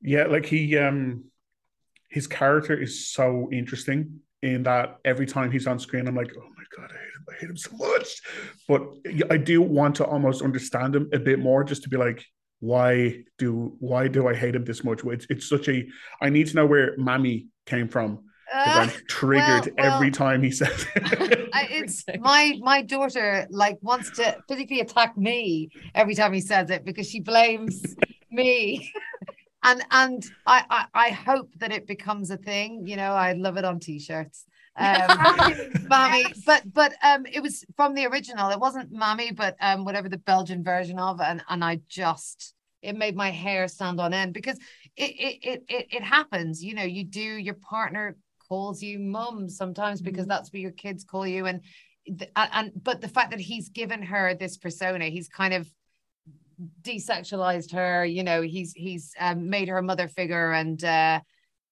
Yeah, 0.01 0.25
like 0.25 0.45
he 0.45 0.77
um 0.77 1.25
his 2.09 2.27
character 2.27 2.73
is 2.79 3.11
so 3.11 3.49
interesting 3.51 4.19
in 4.41 4.63
that 4.63 4.97
every 5.03 5.25
time 5.25 5.51
he's 5.51 5.67
on 5.67 5.79
screen, 5.79 6.07
I'm 6.07 6.15
like, 6.15 6.31
oh 6.37 6.49
my 6.55 6.63
god, 6.75 6.91
I 6.91 6.97
hate 6.97 7.13
him, 7.15 7.25
I 7.29 7.33
hate 7.33 7.49
him 7.49 7.57
so 7.57 7.71
much. 7.75 8.21
But 8.67 8.81
I 9.29 9.37
do 9.37 9.61
want 9.61 9.95
to 9.95 10.05
almost 10.05 10.41
understand 10.41 10.95
him 10.95 11.09
a 11.13 11.19
bit 11.19 11.39
more, 11.39 11.63
just 11.63 11.83
to 11.83 11.89
be 11.89 11.97
like, 11.97 12.23
why 12.59 13.23
do 13.37 13.75
why 13.79 14.07
do 14.07 14.27
I 14.27 14.35
hate 14.35 14.55
him 14.55 14.65
this 14.65 14.83
much? 14.83 15.01
It's 15.03 15.27
it's 15.29 15.49
such 15.49 15.69
a 15.69 15.85
I 16.21 16.29
need 16.29 16.47
to 16.47 16.55
know 16.55 16.65
where 16.65 16.95
Mammy 16.97 17.47
came 17.65 17.87
from. 17.87 18.23
Uh, 18.53 18.63
I'm 18.65 18.89
triggered 19.07 19.45
well, 19.47 19.75
well, 19.77 19.93
every 19.95 20.09
time 20.09 20.41
he 20.41 20.51
says 20.51 20.85
it. 20.95 21.49
it's 21.53 22.05
my 22.19 22.57
my 22.61 22.81
daughter 22.81 23.45
like 23.49 23.77
wants 23.81 24.09
to 24.11 24.37
physically 24.47 24.79
attack 24.79 25.17
me 25.17 25.69
every 25.93 26.15
time 26.15 26.31
he 26.31 26.39
says 26.39 26.69
it 26.69 26.85
because 26.85 27.09
she 27.09 27.19
blames 27.19 27.83
me 28.31 28.89
and 29.63 29.83
and 29.91 30.25
I, 30.45 30.63
I, 30.69 30.85
I 30.93 31.09
hope 31.09 31.49
that 31.57 31.71
it 31.71 31.87
becomes 31.87 32.31
a 32.31 32.37
thing. 32.37 32.85
You 32.87 32.95
know, 32.95 33.11
I 33.13 33.33
love 33.33 33.57
it 33.57 33.65
on 33.65 33.79
t-shirts. 33.79 34.45
Um, 34.77 35.01
mommy, 35.87 36.25
but 36.45 36.71
but 36.71 36.93
um, 37.03 37.25
it 37.25 37.41
was 37.41 37.65
from 37.75 37.95
the 37.95 38.05
original. 38.05 38.49
It 38.51 38.59
wasn't 38.59 38.91
mommy, 38.91 39.31
but 39.31 39.55
um, 39.59 39.85
whatever 39.85 40.09
the 40.09 40.17
Belgian 40.17 40.63
version 40.63 40.99
of, 40.99 41.19
and 41.19 41.43
and 41.49 41.63
I 41.63 41.81
just 41.87 42.53
it 42.81 42.95
made 42.95 43.15
my 43.15 43.31
hair 43.31 43.67
stand 43.67 43.99
on 43.99 44.13
end 44.13 44.33
because 44.33 44.57
it 44.95 45.11
it 45.11 45.39
it 45.41 45.63
it, 45.67 45.87
it 45.89 46.03
happens. 46.03 46.63
You 46.63 46.75
know, 46.75 46.83
you 46.83 47.03
do 47.03 47.19
your 47.19 47.55
partner 47.55 48.15
calls 48.47 48.81
you 48.81 48.99
mum 48.99 49.49
sometimes 49.49 50.01
because 50.01 50.21
mm-hmm. 50.21 50.29
that's 50.29 50.53
what 50.53 50.61
your 50.61 50.71
kids 50.71 51.03
call 51.03 51.25
you, 51.25 51.47
and 51.47 51.61
and, 52.07 52.29
and 52.35 52.71
but 52.81 53.01
the 53.01 53.07
fact 53.07 53.31
that 53.31 53.39
he's 53.39 53.69
given 53.69 54.03
her 54.03 54.35
this 54.35 54.57
persona, 54.57 55.05
he's 55.05 55.27
kind 55.27 55.53
of 55.53 55.69
desexualized 56.81 57.71
her 57.71 58.03
you 58.03 58.23
know 58.23 58.41
he's 58.41 58.73
he's 58.73 59.13
um, 59.19 59.49
made 59.49 59.67
her 59.67 59.77
a 59.77 59.83
mother 59.83 60.07
figure 60.07 60.51
and 60.53 60.83
uh 60.83 61.19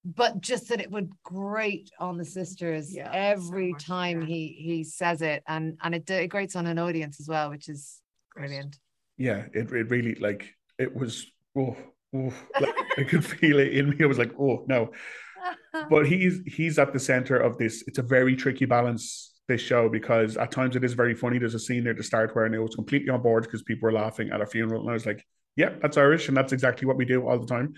but 0.06 0.39
just 0.39 0.70
that 0.70 0.80
it 0.80 0.92
would 0.92 1.10
grate 1.24 1.89
on 2.00 2.18
the 2.18 2.25
sisters 2.25 2.96
yeah, 2.96 3.10
every 3.12 3.74
so 3.80 3.86
time 3.86 4.22
yeah. 4.22 4.27
he 4.27 4.48
he 4.60 4.84
says 4.84 5.22
it. 5.22 5.44
And 5.48 5.77
and 5.82 5.96
it, 5.96 6.10
it 6.10 6.27
grates 6.27 6.56
on 6.56 6.68
an 6.68 6.77
audience 6.77 7.20
as 7.20 7.27
well 7.27 7.50
which 7.50 7.68
is 7.68 8.01
brilliant. 8.36 8.77
Yeah 9.18 9.46
it, 9.54 9.72
it 9.72 9.89
really 9.89 10.15
like 10.15 10.54
it 10.77 10.96
was 10.96 11.25
oh, 11.58 11.75
oh 12.15 12.34
like, 12.60 12.75
i 12.98 13.04
could 13.04 13.25
feel 13.39 13.60
it 13.60 13.74
in 13.74 13.89
me. 13.89 13.98
I 14.01 14.06
was 14.06 14.20
like 14.20 14.34
oh 14.39 14.63
no. 14.68 14.92
But 15.89 16.08
he's 16.08 16.42
he's 16.46 16.80
at 16.80 16.94
the 16.94 17.00
center 17.00 17.36
of 17.36 17.58
this. 17.58 17.84
It's 17.86 17.98
a 17.98 18.04
very 18.04 18.36
tricky 18.36 18.65
balance 18.65 19.34
this 19.48 19.62
show 19.62 19.90
because 19.90 20.38
at 20.38 20.52
times 20.52 20.75
it 20.75 20.84
is 20.84 20.94
very 20.94 21.14
funny. 21.14 21.38
There's 21.38 21.56
a 21.56 21.60
scene 21.60 21.84
there 21.84 21.94
the 21.94 22.04
start 22.04 22.36
where 22.36 22.46
I 22.46 22.60
was 22.60 22.75
completely 22.75 23.10
on 23.10 23.22
board 23.22 23.44
because 23.44 23.64
people 23.64 23.88
were 23.88 23.94
laughing 23.94 24.32
at 24.32 24.42
a 24.42 24.46
funeral, 24.46 24.82
and 24.82 24.90
I 24.90 24.94
was 24.94 25.06
like, 25.06 25.25
"Yeah, 25.56 25.75
that's 25.82 25.98
Irish, 25.98 26.28
and 26.28 26.36
that's 26.36 26.54
exactly 26.54 26.88
what 26.88 26.98
we 26.98 27.06
do 27.06 27.28
all 27.28 27.40
the 27.40 27.46
time." 27.46 27.74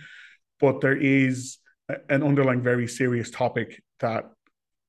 But 0.59 0.81
there 0.81 0.95
is 0.95 1.57
an 2.09 2.23
underlying 2.23 2.61
very 2.61 2.87
serious 2.87 3.31
topic 3.31 3.81
that 3.99 4.29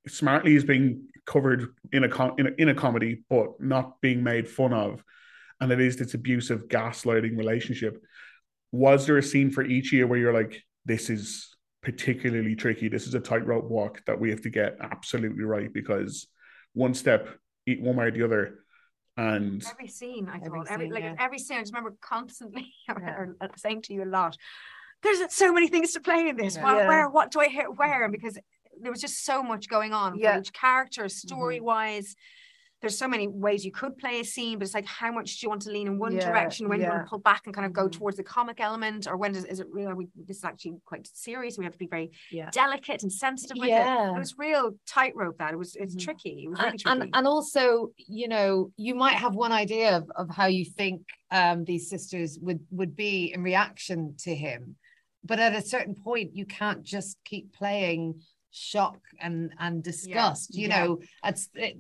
smartly 0.07 0.57
is 0.57 0.65
being 0.65 1.09
covered 1.27 1.75
in 1.93 2.05
a, 2.05 2.09
com- 2.09 2.35
in 2.39 2.47
a 2.47 2.51
in 2.59 2.69
a 2.69 2.75
comedy, 2.75 3.25
but 3.29 3.61
not 3.61 4.01
being 4.01 4.23
made 4.23 4.49
fun 4.49 4.73
of, 4.73 5.03
and 5.61 5.73
it 5.73 5.81
is 5.81 5.97
this 5.97 6.15
abusive 6.15 6.69
gaslighting 6.69 7.37
relationship. 7.37 8.03
Was 8.73 9.07
there 9.07 9.19
a 9.19 9.23
scene 9.23 9.51
for 9.51 9.65
each 9.65 9.93
year 9.93 10.07
where 10.07 10.19
you're 10.19 10.35
like, 10.35 10.63
"This 10.85 11.11
is 11.11 11.57
particularly 11.83 12.55
tricky. 12.55 12.89
This 12.89 13.07
is 13.07 13.15
a 13.15 13.21
tightrope 13.21 13.65
walk 13.65 14.05
that 14.07 14.19
we 14.19 14.31
have 14.31 14.43
to 14.43 14.51
get 14.51 14.77
absolutely 14.81 15.45
right 15.45 15.73
because 15.73 16.27
one 16.75 16.95
step 16.95 17.29
eat 17.67 17.81
one 17.81 17.97
way 17.97 18.07
or 18.07 18.11
the 18.11 18.25
other." 18.25 18.61
And 19.17 19.65
every 19.69 19.89
scene, 19.89 20.29
I 20.29 20.37
Every 20.37 20.61
thought, 20.61 20.71
every 20.71 20.87
scene, 20.87 20.95
like 20.95 21.03
yeah. 21.03 21.17
every 21.19 21.39
scene, 21.41 21.57
I 21.57 21.61
just 21.61 21.73
remember 21.73 21.97
constantly 22.01 22.73
Yeah. 22.89 22.95
or 22.95 23.37
uh, 23.41 23.49
saying 23.57 23.83
to 23.83 23.93
you 23.95 24.05
a 24.05 24.07
lot. 24.07 24.37
There's 25.03 25.19
so 25.35 25.53
many 25.53 25.67
things 25.67 25.93
to 25.93 26.01
play 26.01 26.29
in 26.29 26.37
this. 26.37 26.55
Yeah. 26.55 26.65
Well, 26.65 26.77
Yeah. 26.77 26.89
Where, 26.89 27.09
what 27.11 27.33
do 27.33 27.41
I 27.41 27.49
hear? 27.49 27.69
Where? 27.69 28.05
And 28.05 28.13
because 28.13 28.39
there 28.81 28.93
was 28.93 29.01
just 29.01 29.25
so 29.25 29.43
much 29.43 29.69
going 29.69 29.93
on 29.93 30.17
Yeah. 30.17 30.35
for 30.35 30.41
each 30.41 30.53
character, 30.53 31.03
mm-hmm. 31.03 31.09
story 31.09 31.61
wise. 31.61 32.15
There's 32.81 32.97
so 32.97 33.09
many 33.09 33.27
ways 33.27 33.65
you 33.65 33.73
could 33.73 33.99
play 33.99 34.21
a 34.21 34.25
scene, 34.25 34.59
but 34.59 34.65
it's 34.65 34.75
like 34.75 34.87
how 34.87 35.11
much 35.11 35.39
do 35.41 35.45
you 35.47 35.49
want 35.49 35.63
to 35.63 35.71
lean 35.71 35.89
in 35.89 35.99
one 35.99 36.13
Yeah, 36.13 36.29
direction? 36.29 36.69
When 36.69 36.79
do 36.79 36.85
you 36.85 36.91
want 36.91 37.07
to 37.07 37.11
pull 37.11 37.19
back 37.19 37.43
and 37.47 37.55
kind 37.55 37.67
of 37.67 37.73
go 37.73 37.89
Mhm. 37.89 37.93
towards 37.93 38.17
the 38.17 38.23
comic 38.23 38.61
element, 38.61 39.09
or 39.09 39.17
when 39.17 39.33
does 39.33 39.45
is 39.45 39.59
it 39.59 39.67
real? 39.73 39.89
Are 39.89 39.97
we, 39.97 40.07
this 40.15 40.39
is 40.39 40.45
actually 40.45 40.75
quite 40.85 41.09
serious. 41.13 41.59
We 41.59 41.65
have 41.65 41.73
to 41.73 41.79
be 41.79 41.89
very 41.89 42.13
Yeah. 42.31 42.51
delicate 42.51 43.03
and 43.03 43.13
sensitive 43.13 43.57
with 43.59 43.67
it. 43.71 43.71
Yeah. 43.71 44.15
It 44.15 44.19
was 44.19 44.39
real 44.39 44.79
tightrope. 44.87 45.39
That 45.39 45.55
it 45.55 45.57
was. 45.57 45.75
It's 45.75 45.97
Mhm. 45.97 46.01
tricky. 46.01 46.45
It 46.45 46.51
was 46.51 46.59
really 46.61 46.71
and, 46.71 46.79
tricky. 46.79 47.01
and 47.03 47.11
and 47.17 47.27
also 47.27 47.93
you 47.97 48.29
know 48.29 48.71
you 48.77 48.95
might 48.95 49.17
have 49.17 49.35
one 49.35 49.51
idea 49.53 49.97
of, 49.97 50.09
of 50.15 50.31
how 50.31 50.47
you 50.47 50.65
think 50.65 51.03
um 51.33 51.65
these 51.65 51.91
sisters 51.91 52.39
would 52.41 52.61
would 52.71 52.95
be 52.95 53.33
in 53.35 53.43
reaction 53.43 54.15
to 54.19 54.35
him 54.35 54.77
but 55.25 55.39
at 55.41 55.55
a 55.55 55.61
certain 55.61 55.95
point 55.95 56.35
you 56.35 56.47
can't 56.47 56.83
just 56.85 57.19
keep 57.25 57.53
playing 57.53 58.23
shock 58.51 58.99
and 59.21 59.53
and 59.59 59.83
disgust 59.83 60.55
you 60.55 60.69
yeah. 60.69 60.85
know? 60.85 60.99
At 61.23 61.39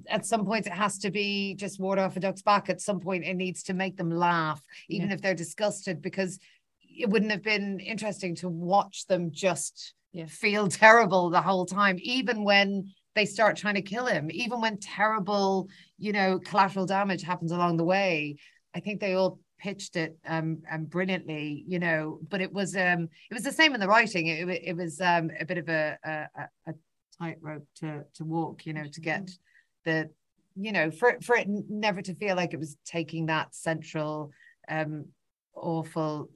at 0.08 0.26
some 0.26 0.44
point 0.44 0.66
it 0.66 0.72
has 0.72 0.98
to 0.98 1.10
be 1.10 1.54
just 1.54 1.80
water 1.80 2.02
off 2.02 2.16
a 2.16 2.20
duck's 2.20 2.42
back. 2.42 2.68
At 2.68 2.80
some 2.80 3.00
point 3.00 3.24
it 3.24 3.34
needs 3.34 3.62
to 3.64 3.74
make 3.74 3.96
them 3.96 4.10
laugh 4.10 4.60
even 4.88 5.10
if 5.10 5.20
they're 5.20 5.34
disgusted 5.34 6.02
because 6.02 6.38
it 6.80 7.08
wouldn't 7.08 7.30
have 7.30 7.42
been 7.42 7.80
interesting 7.80 8.34
to 8.36 8.48
watch 8.48 9.06
them 9.06 9.30
just 9.30 9.94
Yeah. 10.12 10.26
feel 10.26 10.68
terrible 10.84 11.30
the 11.30 11.42
whole 11.42 11.66
time 11.66 11.96
even 12.00 12.44
when 12.44 12.92
they 13.14 13.24
start 13.24 13.56
trying 13.56 13.74
to 13.76 13.82
kill 13.82 14.06
him 14.06 14.30
even 14.30 14.60
when 14.60 14.78
terrible 14.78 15.68
you 15.98 16.12
know 16.12 16.38
collateral 16.38 16.86
damage 16.86 17.22
happens 17.22 17.52
along 17.52 17.76
the 17.76 17.84
way. 17.84 18.36
I 18.74 18.80
think 18.80 19.00
they 19.00 19.14
all 19.14 19.40
pitched 19.58 19.96
it 19.96 20.16
um, 20.26 20.62
um 20.70 20.84
brilliantly 20.84 21.64
you 21.66 21.78
know 21.78 22.18
but 22.30 22.40
it 22.40 22.52
was 22.52 22.76
um 22.76 23.08
it 23.30 23.34
was 23.34 23.42
the 23.42 23.52
same 23.52 23.74
in 23.74 23.80
the 23.80 23.88
writing. 23.88 24.26
It, 24.28 24.48
it, 24.48 24.62
it 24.66 24.76
was 24.76 25.00
um 25.00 25.30
a 25.40 25.44
bit 25.44 25.58
of 25.58 25.68
a 25.68 25.98
a, 26.04 26.26
a- 26.66 26.74
tightrope 27.20 27.66
to 27.74 28.04
to 28.14 28.24
walk 28.24 28.64
you 28.64 28.72
know 28.72 28.84
to 28.92 29.00
get 29.00 29.28
the 29.84 30.08
you 30.54 30.70
know 30.70 30.90
for 30.90 31.18
for 31.20 31.34
it 31.36 31.48
never 31.68 32.00
to 32.00 32.14
feel 32.14 32.36
like 32.36 32.54
it 32.54 32.60
was 32.60 32.76
taking 32.84 33.26
that 33.26 33.54
central 33.54 34.30
um 34.68 35.06
awful 35.54 36.30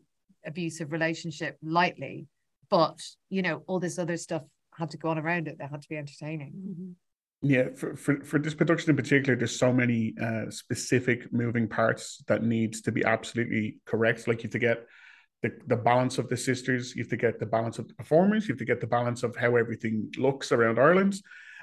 abusive 0.45 0.91
relationship 0.91 1.57
lightly. 1.63 2.27
But 2.69 3.01
you 3.31 3.43
know 3.43 3.63
all 3.69 3.79
this 3.79 3.99
other 3.99 4.17
stuff 4.17 4.43
had 4.77 4.91
to 4.91 4.97
go 4.99 5.09
on 5.11 5.19
around 5.19 5.47
it 5.47 5.59
that 5.59 5.71
had 5.71 5.83
to 5.83 5.89
be 5.89 5.97
entertaining. 5.97 6.53
Mhm. 6.53 6.93
Yeah, 7.43 7.71
for, 7.75 7.97
for, 7.97 8.23
for 8.25 8.39
this 8.39 8.55
production 8.55 8.91
in 8.91 8.97
particular, 8.97 9.37
there's 9.37 9.59
so 9.59 9.73
many 9.73 10.15
uh, 10.23 10.49
specific 10.51 11.33
moving 11.33 11.67
parts 11.67 12.23
that 12.29 12.45
needs 12.45 12.83
to 12.83 12.93
be 12.93 13.05
absolutely 13.05 13.79
correct. 13.85 14.29
Like 14.29 14.39
you 14.39 14.43
have 14.45 14.53
to 14.53 14.59
get 14.61 14.87
the, 15.43 15.51
the 15.67 15.77
balance 15.77 16.19
of 16.19 16.29
the 16.29 16.37
sisters, 16.37 16.95
you 16.95 17.03
have 17.03 17.11
to 17.11 17.17
get 17.17 17.41
the 17.41 17.47
balance 17.47 17.81
of 17.81 17.89
the 17.89 17.95
performers, 17.95 18.47
you 18.47 18.53
have 18.55 18.61
to 18.61 18.65
get 18.65 18.81
the 18.81 18.87
balance 18.87 19.25
of 19.25 19.35
how 19.35 19.57
everything 19.57 20.13
looks 20.17 20.53
around 20.53 20.79
Ireland. 20.79 21.17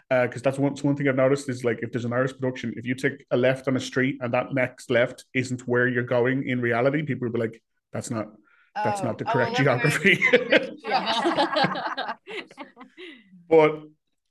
Because 0.10 0.42
that's 0.42 0.58
one, 0.58 0.76
one 0.82 0.96
thing 0.98 1.08
I've 1.08 1.16
noticed 1.16 1.48
is 1.50 1.64
like 1.64 1.80
if 1.84 1.92
there's 1.92 2.04
an 2.04 2.14
Irish 2.14 2.34
production, 2.34 2.74
if 2.76 2.86
you 2.86 2.96
take 2.96 3.26
a 3.32 3.38
left 3.38 3.68
on 3.68 3.78
a 3.78 3.80
street 3.80 4.18
and 4.22 4.34
that 4.34 4.54
next 4.54 4.90
left 4.90 5.24
isn't 5.36 5.68
where 5.68 5.88
you're 5.88 6.04
going 6.04 6.48
in 6.50 6.60
reality, 6.62 7.04
people 7.04 7.28
will 7.28 7.34
be 7.34 7.40
like, 7.40 7.62
"That's 7.94 8.10
not 8.10 8.26
that's 8.76 9.02
Oh, 9.02 9.06
not 9.06 9.18
the 9.20 9.30
oh, 9.30 9.32
correct 9.32 9.58
very- 9.58 9.66
geography." 9.66 10.24
But 13.50 13.82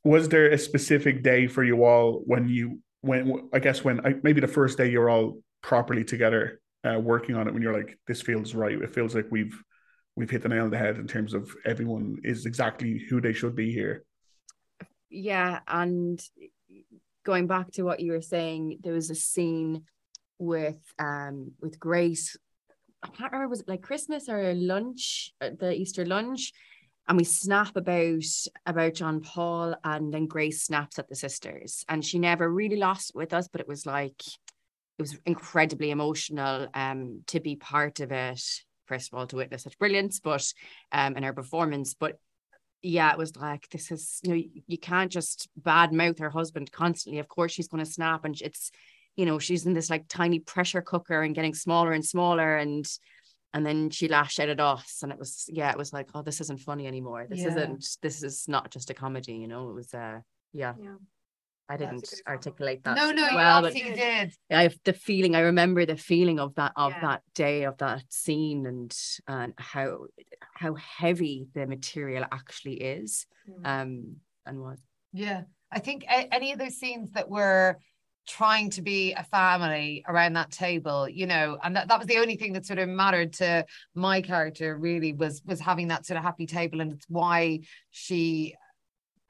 was 0.08 0.30
there 0.30 0.50
a 0.50 0.56
specific 0.56 1.22
day 1.22 1.46
for 1.46 1.62
you 1.62 1.84
all 1.84 2.22
when 2.24 2.48
you 2.48 2.80
when 3.02 3.50
I 3.52 3.58
guess 3.58 3.84
when 3.84 4.04
I, 4.06 4.14
maybe 4.22 4.40
the 4.40 4.48
first 4.48 4.78
day 4.78 4.90
you're 4.90 5.10
all 5.10 5.38
properly 5.62 6.02
together 6.02 6.60
uh, 6.82 6.98
working 6.98 7.34
on 7.34 7.46
it 7.46 7.52
when 7.52 7.62
you're 7.62 7.76
like 7.76 7.98
this 8.06 8.22
feels 8.22 8.54
right. 8.54 8.80
It 8.80 8.94
feels 8.94 9.14
like 9.14 9.26
we've 9.30 9.62
we've 10.16 10.30
hit 10.30 10.42
the 10.42 10.48
nail 10.48 10.64
on 10.64 10.70
the 10.70 10.78
head 10.78 10.96
in 10.96 11.06
terms 11.06 11.34
of 11.34 11.54
everyone 11.66 12.16
is 12.24 12.46
exactly 12.46 12.98
who 12.98 13.20
they 13.20 13.34
should 13.34 13.54
be 13.54 13.70
here. 13.70 14.04
Yeah, 15.10 15.60
and 15.68 16.18
going 17.24 17.46
back 17.46 17.70
to 17.72 17.82
what 17.82 18.00
you 18.00 18.12
were 18.12 18.22
saying, 18.22 18.78
there 18.82 18.94
was 18.94 19.10
a 19.10 19.14
scene 19.14 19.84
with 20.38 20.80
um 20.98 21.52
with 21.60 21.78
Grace. 21.78 22.34
I 23.02 23.08
can't 23.08 23.30
remember 23.30 23.50
was 23.50 23.60
it 23.60 23.68
like 23.68 23.82
Christmas 23.82 24.28
or 24.30 24.54
lunch, 24.54 25.32
uh, 25.42 25.50
the 25.60 25.72
Easter 25.72 26.06
lunch, 26.06 26.52
and 27.08 27.16
we 27.16 27.24
snap 27.24 27.74
about 27.74 28.24
about 28.66 28.94
John 28.94 29.20
Paul, 29.20 29.74
and 29.82 30.12
then 30.12 30.26
Grace 30.26 30.62
snaps 30.62 30.98
at 30.98 31.08
the 31.08 31.16
sisters, 31.16 31.84
and 31.88 32.04
she 32.04 32.18
never 32.18 32.48
really 32.48 32.76
lost 32.76 33.12
with 33.14 33.32
us, 33.32 33.48
but 33.48 33.62
it 33.62 33.68
was 33.68 33.86
like 33.86 34.22
it 34.98 35.02
was 35.02 35.16
incredibly 35.24 35.90
emotional 35.90 36.68
um 36.74 37.22
to 37.28 37.40
be 37.40 37.56
part 37.56 38.00
of 38.00 38.12
it. 38.12 38.42
First 38.86 39.12
of 39.12 39.18
all, 39.18 39.26
to 39.26 39.36
witness 39.36 39.62
such 39.62 39.78
brilliance, 39.78 40.20
but 40.20 40.44
um 40.92 41.16
in 41.16 41.22
her 41.22 41.32
performance, 41.32 41.94
but 41.94 42.18
yeah, 42.82 43.10
it 43.10 43.18
was 43.18 43.36
like 43.36 43.68
this 43.70 43.90
is 43.90 44.20
you 44.22 44.30
know 44.30 44.42
you, 44.66 44.78
can't 44.78 45.10
just 45.10 45.48
bad 45.56 45.92
mouth 45.92 46.18
her 46.18 46.30
husband 46.30 46.70
constantly. 46.70 47.18
Of 47.18 47.28
course, 47.28 47.52
she's 47.52 47.68
going 47.68 47.84
to 47.84 47.90
snap, 47.90 48.24
and 48.24 48.40
it's 48.40 48.70
you 49.16 49.24
know 49.26 49.38
she's 49.38 49.66
in 49.66 49.72
this 49.72 49.90
like 49.90 50.04
tiny 50.08 50.40
pressure 50.40 50.82
cooker 50.82 51.22
and 51.22 51.34
getting 51.34 51.54
smaller 51.54 51.92
and 51.92 52.04
smaller, 52.04 52.56
and 52.56 52.86
and 53.54 53.64
then 53.64 53.90
she 53.90 54.08
lashed 54.08 54.40
out 54.40 54.48
at 54.48 54.60
us, 54.60 55.00
and 55.02 55.12
it 55.12 55.18
was 55.18 55.44
yeah, 55.48 55.70
it 55.70 55.78
was 55.78 55.92
like 55.92 56.08
oh 56.14 56.22
this 56.22 56.40
isn't 56.40 56.60
funny 56.60 56.86
anymore. 56.86 57.26
This 57.28 57.40
Yeah. 57.40 57.48
isn't 57.48 57.96
this 58.02 58.22
is 58.22 58.46
not 58.48 58.70
just 58.70 58.90
a 58.90 58.94
comedy, 58.94 59.34
you 59.34 59.48
know. 59.48 59.70
It 59.70 59.74
was 59.74 59.94
uh 59.94 60.20
yeah, 60.52 60.74
Yeah. 60.80 60.96
I 61.68 61.76
didn't 61.76 62.08
articulate 62.26 62.82
that. 62.84 62.96
no 62.96 63.10
no 63.10 63.28
you 63.28 63.36
well, 63.36 63.66
absolutely 63.66 63.94
did 63.94 64.32
I 64.50 64.62
have 64.62 64.78
the 64.84 64.94
feeling 64.94 65.34
I 65.34 65.40
remember 65.40 65.84
the 65.84 65.96
feeling 65.96 66.40
of 66.40 66.54
that 66.54 66.72
of 66.76 66.92
Yeah. 66.92 67.00
that 67.02 67.22
day 67.34 67.64
of 67.64 67.76
that 67.78 68.04
scene 68.08 68.66
and 68.66 68.96
and 69.26 69.54
how 69.58 70.06
how 70.54 70.74
heavy 70.74 71.46
the 71.54 71.66
material 71.66 72.24
actually 72.32 72.74
is 72.80 73.26
Mm. 73.48 73.66
um 73.66 74.16
and 74.46 74.60
was 74.60 74.78
Yeah, 75.12 75.42
I 75.70 75.78
think 75.80 76.04
any 76.08 76.52
of 76.52 76.58
those 76.58 76.76
scenes 76.76 77.10
that 77.12 77.28
were 77.28 77.78
trying 78.28 78.70
to 78.70 78.82
be 78.82 79.12
a 79.14 79.24
family 79.24 80.04
around 80.06 80.34
that 80.34 80.50
table, 80.50 81.08
you 81.08 81.26
know, 81.26 81.58
and 81.64 81.74
that, 81.74 81.88
that 81.88 81.98
was 81.98 82.06
the 82.06 82.18
only 82.18 82.36
thing 82.36 82.52
that 82.52 82.66
sort 82.66 82.78
of 82.78 82.88
mattered 82.88 83.32
to 83.32 83.64
my 83.94 84.20
character 84.20 84.76
really 84.76 85.12
was 85.14 85.42
was 85.46 85.60
having 85.60 85.88
that 85.88 86.06
sort 86.06 86.18
of 86.18 86.22
happy 86.22 86.46
table, 86.46 86.80
and 86.80 86.92
it's 86.92 87.06
why 87.08 87.60
she 87.90 88.54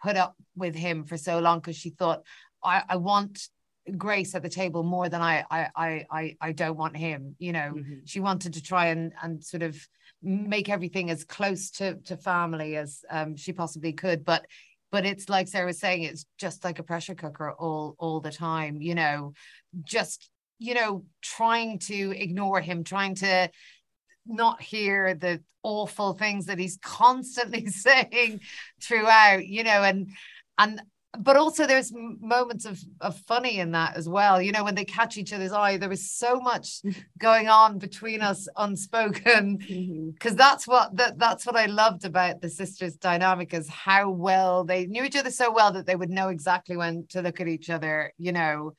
put 0.02 0.16
up 0.16 0.36
with 0.56 0.74
him 0.74 1.04
for 1.04 1.16
so 1.16 1.38
long 1.38 1.58
because 1.60 1.76
she 1.76 1.90
thought 1.90 2.22
I, 2.62 2.82
I 2.88 2.96
want 2.96 3.48
Grace 3.96 4.34
at 4.34 4.42
the 4.42 4.48
table 4.50 4.82
more 4.82 5.08
than 5.08 5.22
I 5.22 5.44
I 5.50 5.68
I 5.74 6.06
I, 6.10 6.36
I 6.40 6.52
don't 6.52 6.76
want 6.76 6.96
him, 6.96 7.36
you 7.38 7.52
know. 7.52 7.72
Mhm. 7.74 8.00
she 8.04 8.20
wanted 8.20 8.54
to 8.54 8.62
try 8.62 8.86
and 8.86 9.12
and 9.22 9.42
sort 9.42 9.62
of 9.62 9.76
make 10.22 10.68
everything 10.68 11.10
as 11.10 11.24
close 11.24 11.70
to 11.70 11.94
to 12.04 12.16
family 12.16 12.76
as 12.76 13.02
um 13.10 13.36
she 13.36 13.52
possibly 13.52 13.92
could. 13.92 14.24
But 14.24 14.44
but 14.90 15.04
it's 15.04 15.28
like 15.28 15.48
Sarah 15.48 15.66
was 15.66 15.78
saying 15.78 16.02
it's 16.02 16.26
just 16.38 16.64
like 16.64 16.78
a 16.78 16.82
pressure 16.84 17.14
cooker 17.14 17.52
all 17.52 17.94
all 17.98 18.20
the 18.20 18.30
time 18.30 18.80
you 18.80 18.94
know 18.94 19.32
just 19.84 20.30
you 20.58 20.74
know 20.74 21.04
trying 21.22 21.78
to 21.78 22.12
ignore 22.16 22.60
him 22.60 22.84
trying 22.84 23.14
to 23.16 23.50
not 24.26 24.60
hear 24.60 25.14
the 25.14 25.42
awful 25.62 26.12
things 26.12 26.46
that 26.46 26.58
he's 26.58 26.78
constantly 26.82 27.66
saying 27.70 28.40
throughout 28.82 29.46
you 29.46 29.64
know 29.64 29.82
and 29.82 30.10
and 30.58 30.80
but 31.18 31.36
also 31.36 31.66
there's 31.66 31.90
moments 32.20 32.64
of, 32.66 32.78
of 33.00 33.16
funny 33.20 33.58
in 33.60 33.70
that 33.72 33.96
as 33.96 34.08
well 34.08 34.42
you 34.42 34.52
know 34.52 34.62
when 34.62 34.74
they 34.74 34.84
catch 34.84 35.16
each 35.16 35.32
other's 35.32 35.52
eye 35.52 35.76
there 35.78 35.88
was 35.88 36.10
so 36.10 36.38
much 36.38 36.80
going 37.18 37.48
on 37.48 37.78
between 37.78 38.20
us 38.20 38.46
unspoken 38.56 39.56
because 40.14 40.36
that's 40.36 40.66
what 40.66 40.94
that 40.96 41.18
that's 41.18 41.46
what 41.46 41.56
I 41.56 41.66
loved 41.66 42.04
about 42.04 42.40
the 42.40 42.50
sisters 42.50 42.94
dynamic 42.96 43.54
is 43.54 43.68
how 43.68 44.10
well 44.10 44.64
they 44.64 44.86
knew 44.86 45.02
each 45.04 45.16
other 45.16 45.30
so 45.30 45.50
well 45.52 45.72
that 45.72 45.86
they 45.86 45.96
would 45.96 46.10
know 46.10 46.28
exactly 46.28 46.76
when 46.76 47.06
to 47.10 47.22
look 47.22 47.40
at 47.40 47.48
each 47.48 47.70
other 47.70 48.12
you 48.18 48.32
know 48.32 48.74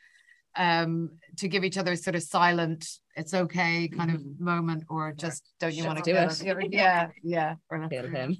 um 0.55 1.11
to 1.37 1.47
give 1.47 1.63
each 1.63 1.77
other 1.77 1.95
sort 1.95 2.15
of 2.15 2.23
silent 2.23 2.87
it's 3.15 3.33
okay 3.33 3.87
kind 3.87 4.11
of 4.11 4.21
Mhm. 4.21 4.39
moment 4.39 4.83
or 4.89 5.13
just 5.13 5.43
don't 5.59 5.73
you 5.73 5.83
want 5.85 5.97
to 6.03 6.03
Do 6.11 6.15
it. 6.17 6.25
us? 6.25 6.43
yeah 6.69 7.07
yeah 7.23 7.55
let's, 7.71 7.89
Kill 7.89 8.07
him. 8.07 8.37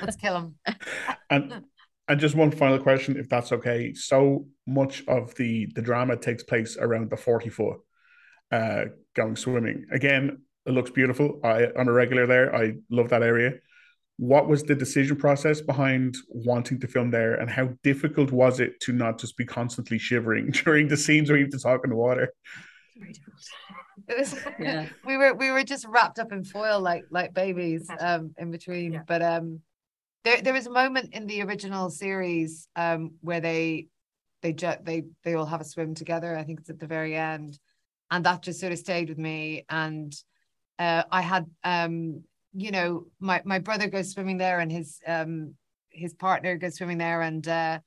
let's 0.00 0.16
kill 0.16 0.36
him 0.36 0.54
and 1.30 1.64
And 2.10 2.18
just 2.18 2.34
one 2.34 2.50
final 2.50 2.80
question, 2.80 3.16
if 3.16 3.28
that's 3.28 3.52
okay. 3.52 3.94
So 3.94 4.46
much 4.66 5.04
of 5.06 5.32
the 5.36 5.68
the 5.76 5.80
drama 5.80 6.16
takes 6.16 6.42
place 6.42 6.76
around 6.76 7.08
the 7.08 7.16
forty 7.16 7.50
foot 7.50 7.78
uh, 8.50 8.86
going 9.14 9.36
swimming. 9.36 9.86
Again, 9.92 10.42
it 10.66 10.72
looks 10.72 10.90
beautiful. 10.90 11.38
I 11.44 11.68
I'm 11.78 11.86
a 11.86 11.92
regular 11.92 12.26
there. 12.26 12.52
I 12.52 12.72
love 12.90 13.10
that 13.10 13.22
area. 13.22 13.52
What 14.16 14.48
was 14.48 14.64
the 14.64 14.74
decision 14.74 15.18
process 15.18 15.60
behind 15.60 16.16
wanting 16.28 16.80
to 16.80 16.88
film 16.88 17.12
there, 17.12 17.34
and 17.34 17.48
how 17.48 17.68
difficult 17.84 18.32
was 18.32 18.58
it 18.58 18.80
to 18.80 18.92
not 18.92 19.20
just 19.20 19.36
be 19.36 19.46
constantly 19.46 19.98
shivering 19.98 20.50
during 20.64 20.88
the 20.88 20.96
scenes 20.96 21.30
where 21.30 21.38
you 21.38 21.44
have 21.44 21.52
to 21.52 21.60
talk 21.60 21.82
in 21.84 21.90
the 21.90 21.96
water? 21.96 22.32
Very 22.98 23.12
difficult. 23.12 23.44
It 24.08 24.18
was, 24.18 24.34
Yeah. 24.58 24.86
we 25.06 25.16
were 25.16 25.34
we 25.34 25.52
were 25.52 25.62
just 25.62 25.86
wrapped 25.86 26.18
up 26.18 26.32
in 26.32 26.42
foil 26.42 26.80
like 26.80 27.04
like 27.10 27.34
babies 27.34 27.88
um 28.00 28.34
in 28.36 28.50
between. 28.50 28.94
Yeah. 28.94 29.02
But 29.06 29.22
um 29.22 29.60
there 30.24 30.42
there 30.42 30.54
was 30.54 30.66
a 30.66 30.70
moment 30.70 31.14
in 31.14 31.26
the 31.26 31.42
original 31.42 31.90
series 31.90 32.68
um 32.76 33.12
where 33.20 33.40
they 33.40 33.86
they 34.42 34.52
they 34.52 35.04
they 35.24 35.34
all 35.34 35.46
have 35.46 35.60
a 35.60 35.64
swim 35.64 35.94
together. 35.94 36.36
I 36.36 36.44
think 36.44 36.60
it's 36.60 36.70
at 36.70 36.78
the 36.78 36.86
very 36.86 37.16
end. 37.16 37.58
And 38.10 38.24
that 38.24 38.42
just 38.42 38.60
sort 38.60 38.72
of 38.72 38.78
stayed 38.78 39.08
with 39.08 39.18
me. 39.18 39.64
And 39.68 40.14
uh 40.78 41.04
I 41.10 41.20
had 41.20 41.46
um 41.64 42.22
you 42.52 42.70
know 42.70 43.06
my 43.20 43.42
my 43.44 43.58
brother 43.58 43.88
goes 43.88 44.12
swimming 44.12 44.38
there 44.38 44.60
and 44.60 44.72
his 44.72 45.00
um 45.06 45.54
his 45.90 46.14
partner 46.14 46.56
goes 46.56 46.76
swimming 46.76 46.98
there 46.98 47.22
and 47.22 47.46
uh 47.46 47.78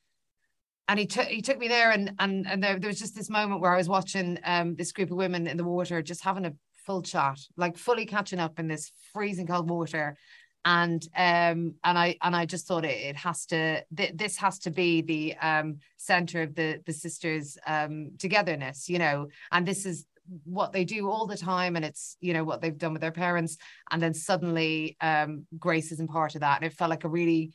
and 0.88 1.00
he 1.00 1.06
took 1.06 1.28
he 1.28 1.42
took 1.42 1.58
me 1.58 1.68
there 1.68 1.92
and 1.92 2.14
and 2.20 2.48
and 2.48 2.64
there, 2.64 2.80
there 2.80 2.90
was 2.90 3.00
just 3.00 3.16
this 3.16 3.30
moment 3.30 3.62
where 3.62 3.74
I 3.74 3.78
was 3.78 3.90
watching 3.90 4.40
um 4.46 4.76
this 4.76 4.92
group 4.92 5.12
of 5.12 5.18
women 5.18 5.48
in 5.48 5.58
the 5.58 5.64
water 5.64 6.02
just 6.02 6.24
having 6.24 6.46
a 6.46 6.54
full 6.86 7.02
chat 7.02 7.40
like 7.56 7.78
fully 7.78 8.06
catching 8.06 8.40
up 8.40 8.60
in 8.60 8.68
this 8.68 8.92
freezing 9.14 9.48
cold 9.48 9.70
water 9.70 10.18
and 10.66 11.04
um 11.16 11.76
and 11.84 11.98
I 11.98 12.18
and 12.22 12.36
I 12.36 12.46
just 12.46 12.68
thought 12.68 12.86
it, 12.86 12.98
it 12.98 13.16
has 13.18 13.46
to 13.48 13.84
th- 13.96 14.14
this 14.16 14.38
has 14.38 14.60
to 14.60 14.72
be 14.72 15.02
the 15.02 15.36
um 15.42 15.78
center 15.98 16.44
of 16.44 16.56
the 16.56 16.82
the 16.86 16.94
sisters 16.94 17.58
um 17.68 18.12
togetherness 18.18 18.90
you 18.90 19.00
know? 19.00 19.28
And 19.52 19.68
this 19.68 19.86
is 19.86 20.06
what 20.46 20.72
they 20.72 20.86
do 20.86 21.10
all 21.10 21.28
the 21.28 21.38
time 21.38 21.76
and 21.76 21.84
it's 21.84 22.16
you 22.22 22.34
know 22.34 22.46
what 22.46 22.62
they've 22.62 22.78
done 22.78 22.94
with 22.94 23.02
their 23.02 23.12
parents. 23.12 23.58
And 23.92 24.02
then 24.02 24.14
suddenly 24.14 24.96
um 25.02 25.46
Grace 25.60 25.92
isn't 25.92 26.10
part 26.10 26.36
of 26.36 26.42
that. 26.42 26.62
And 26.62 26.72
it 26.72 26.78
felt 26.78 26.90
like 26.90 27.04
a 27.04 27.10
really 27.10 27.52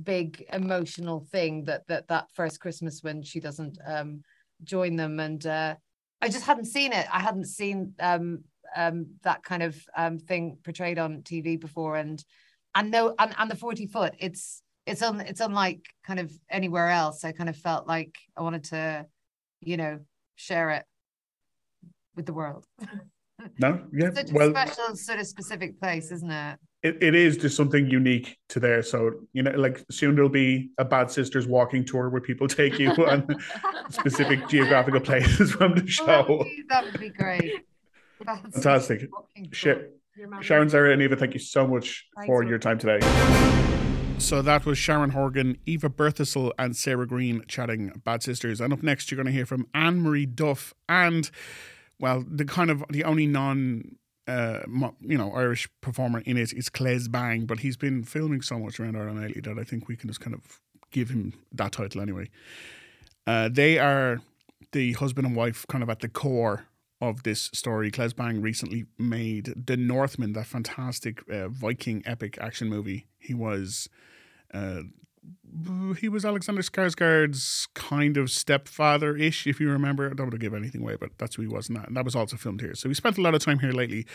big 0.00 0.44
emotional 0.52 1.26
thing 1.32 1.64
that 1.64 1.88
that 1.88 2.06
that 2.08 2.30
first 2.34 2.60
Christmas 2.60 3.02
when 3.02 3.22
she 3.22 3.40
doesn't 3.40 3.78
um 3.84 4.22
join 4.62 4.94
them. 4.94 5.18
And 5.18 5.44
uh 5.44 5.74
I 6.20 6.28
just 6.28 6.46
hadn't 6.46 6.66
seen 6.66 6.92
it. 6.92 7.06
I 7.12 7.20
hadn't 7.20 7.46
seen 7.46 7.94
um 8.76 9.06
that 9.22 9.42
kind 9.42 9.62
of 9.62 9.76
um 9.96 10.18
thing 10.18 10.58
portrayed 10.64 10.98
on 10.98 11.22
TV 11.22 11.58
before 11.60 11.96
and 11.96 12.24
and 12.74 12.90
no 12.90 13.14
and, 13.18 13.34
and 13.38 13.50
the 13.50 13.56
40 13.56 13.86
foot 13.86 14.14
it's 14.18 14.62
it's 14.86 15.02
un, 15.02 15.20
it's 15.20 15.40
unlike 15.40 15.86
kind 16.04 16.20
of 16.20 16.32
anywhere 16.50 16.88
else 16.88 17.24
I 17.24 17.32
kind 17.32 17.48
of 17.48 17.56
felt 17.56 17.86
like 17.86 18.16
I 18.36 18.42
wanted 18.42 18.64
to 18.64 19.06
you 19.60 19.76
know 19.76 20.00
share 20.36 20.70
it 20.70 20.84
with 22.14 22.26
the 22.26 22.32
world 22.32 22.64
No, 23.58 23.80
yeah. 23.92 24.10
such 24.12 24.30
a 24.30 24.34
Well, 24.34 24.50
special 24.50 24.96
sort 24.96 25.20
of 25.20 25.26
specific 25.26 25.80
place 25.80 26.10
isn't 26.10 26.30
it 26.30 26.58
it, 26.82 27.02
it 27.02 27.14
is 27.16 27.36
just 27.36 27.56
something 27.56 27.90
unique 27.90 28.36
to 28.50 28.60
there. 28.60 28.82
So 28.84 29.10
you 29.32 29.42
know, 29.42 29.50
like 29.50 29.84
soon 29.90 30.14
there'll 30.14 30.30
be 30.30 30.70
a 30.78 30.84
Bad 30.84 31.10
Sisters 31.10 31.46
walking 31.46 31.84
tour 31.84 32.08
where 32.08 32.20
people 32.20 32.46
take 32.46 32.78
you 32.78 32.90
on 32.92 33.26
specific 33.90 34.48
geographical 34.48 35.00
places 35.00 35.50
from 35.50 35.74
the 35.74 35.80
that, 36.06 36.28
would 36.28 36.38
show. 36.38 36.44
be, 36.44 36.62
that 36.68 36.84
would 36.84 37.00
be 37.00 37.10
great 37.10 37.52
That's 38.24 38.40
Fantastic. 38.54 39.08
fucking 39.10 39.50
Sh- 39.52 39.64
cool. 39.64 39.82
Your 40.16 40.28
mum- 40.28 40.42
Sharon, 40.42 40.68
Sarah, 40.68 40.92
and 40.92 41.00
Eva, 41.02 41.16
thank 41.16 41.34
you 41.34 41.40
so 41.40 41.66
much 41.66 42.06
Thanks, 42.16 42.26
for 42.26 42.40
Rob. 42.40 42.48
your 42.48 42.58
time 42.58 42.78
today. 42.78 42.98
So 44.18 44.42
that 44.42 44.66
was 44.66 44.76
Sharon 44.76 45.10
Horgan, 45.10 45.58
Eva 45.64 45.88
Birthistle, 45.88 46.50
and 46.58 46.76
Sarah 46.76 47.06
Greene 47.06 47.44
chatting 47.46 47.92
Bad 48.04 48.24
Sisters. 48.24 48.60
And 48.60 48.72
up 48.72 48.82
next, 48.82 49.10
you're 49.10 49.16
going 49.16 49.26
to 49.26 49.32
hear 49.32 49.46
from 49.46 49.68
Anne 49.74 50.00
Marie 50.00 50.26
Duff 50.26 50.74
and, 50.88 51.30
well, 52.00 52.24
the 52.28 52.44
kind 52.44 52.68
of 52.68 52.82
the 52.90 53.04
only 53.04 53.28
non, 53.28 53.96
uh, 54.26 54.60
you 55.00 55.16
know, 55.16 55.32
Irish 55.34 55.68
performer 55.82 56.18
in 56.26 56.36
it 56.36 56.52
is 56.52 56.68
Claes 56.68 57.06
Bang, 57.06 57.46
but 57.46 57.60
he's 57.60 57.76
been 57.76 58.02
filming 58.02 58.42
so 58.42 58.58
much 58.58 58.80
around 58.80 58.96
Ireland 58.96 59.20
lately 59.22 59.40
that 59.42 59.56
I 59.56 59.62
think 59.62 59.86
we 59.86 59.94
can 59.94 60.08
just 60.08 60.20
kind 60.20 60.34
of 60.34 60.60
give 60.90 61.10
him 61.10 61.34
that 61.52 61.70
title 61.70 62.00
anyway. 62.00 62.28
Uh, 63.24 63.48
they 63.52 63.78
are 63.78 64.20
the 64.72 64.94
husband 64.94 65.28
and 65.28 65.36
wife, 65.36 65.64
kind 65.68 65.84
of 65.84 65.90
at 65.90 66.00
the 66.00 66.08
core 66.08 66.64
of 67.00 67.22
this 67.22 67.50
story. 67.54 67.90
Claes 67.90 68.12
Bang 68.12 68.40
recently 68.40 68.86
made 68.98 69.66
The 69.66 69.76
Northman, 69.76 70.32
that 70.32 70.46
fantastic 70.46 71.22
uh, 71.30 71.48
Viking 71.48 72.02
epic 72.06 72.38
action 72.40 72.68
movie. 72.68 73.06
He 73.18 73.34
was. 73.34 73.88
Uh, 74.52 74.82
he 75.98 76.08
was 76.08 76.24
Alexander 76.24 76.62
Skarsgård's 76.62 77.68
kind 77.74 78.16
of 78.16 78.30
stepfather 78.30 79.14
ish, 79.16 79.46
if 79.46 79.60
you 79.60 79.70
remember. 79.70 80.06
I 80.06 80.14
don't 80.14 80.26
want 80.26 80.32
to 80.32 80.38
give 80.38 80.54
anything 80.54 80.80
away, 80.80 80.96
but 80.98 81.10
that's 81.18 81.34
who 81.34 81.42
he 81.42 81.48
was. 81.48 81.68
And 81.68 81.76
that, 81.76 81.88
and 81.88 81.96
that 81.96 82.04
was 82.04 82.16
also 82.16 82.36
filmed 82.36 82.60
here. 82.62 82.74
So 82.74 82.88
we 82.88 82.94
spent 82.94 83.18
a 83.18 83.20
lot 83.20 83.34
of 83.34 83.42
time 83.42 83.58
here 83.58 83.72
lately 83.72 84.06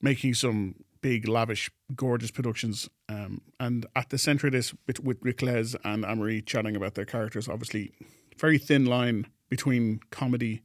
making 0.00 0.34
some 0.34 0.76
big, 1.00 1.26
lavish, 1.26 1.70
gorgeous 1.94 2.30
productions. 2.30 2.88
Um, 3.08 3.40
and 3.58 3.86
at 3.96 4.10
the 4.10 4.18
center 4.18 4.48
of 4.48 4.52
this, 4.52 4.74
with, 4.86 5.02
with 5.02 5.18
Anne 5.84 6.00
Marie 6.02 6.42
chatting 6.42 6.76
about 6.76 6.94
their 6.94 7.04
characters, 7.04 7.48
obviously, 7.48 7.92
very 8.36 8.58
thin 8.58 8.84
line 8.84 9.26
between 9.48 10.00
comedy 10.10 10.62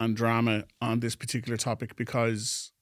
and 0.00 0.16
drama 0.16 0.64
on 0.80 1.00
this 1.00 1.14
particular 1.14 1.58
topic 1.58 1.94
because 1.94 2.72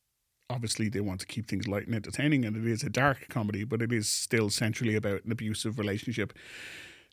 obviously 0.48 0.88
they 0.88 1.00
want 1.00 1.20
to 1.20 1.26
keep 1.26 1.46
things 1.46 1.68
light 1.68 1.86
and 1.86 1.94
entertaining 1.94 2.44
and 2.44 2.56
it 2.56 2.66
is 2.66 2.82
a 2.82 2.88
dark 2.88 3.28
comedy 3.28 3.64
but 3.64 3.82
it 3.82 3.92
is 3.92 4.08
still 4.08 4.48
centrally 4.48 4.94
about 4.94 5.24
an 5.24 5.32
abusive 5.32 5.78
relationship. 5.78 6.32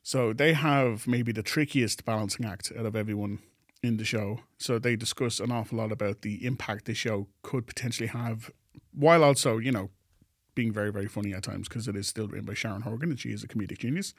So 0.02 0.32
they 0.32 0.52
have 0.52 1.06
maybe 1.06 1.32
the 1.32 1.42
trickiest 1.42 2.04
balancing 2.04 2.46
act 2.46 2.72
out 2.78 2.86
of 2.86 2.94
everyone 2.94 3.40
in 3.82 3.96
the 3.96 4.04
show. 4.04 4.40
So 4.58 4.78
they 4.78 4.96
discuss 4.96 5.40
an 5.40 5.50
awful 5.50 5.78
lot 5.78 5.92
about 5.92 6.22
the 6.22 6.46
impact 6.46 6.86
the 6.86 6.94
show 6.94 7.26
could 7.42 7.66
potentially 7.66 8.08
have 8.08 8.50
while 8.92 9.24
also 9.24 9.58
you 9.58 9.72
know 9.72 9.90
being 10.54 10.72
very 10.72 10.90
very 10.90 11.08
funny 11.08 11.34
at 11.34 11.42
times 11.42 11.68
because 11.68 11.88
it 11.88 11.96
is 11.96 12.06
still 12.06 12.28
written 12.28 12.46
by 12.46 12.54
sharon 12.54 12.82
horgan 12.82 13.10
and 13.10 13.20
she 13.20 13.30
is 13.30 13.42
a 13.42 13.48
comedic 13.48 13.78
genius. 13.78 14.14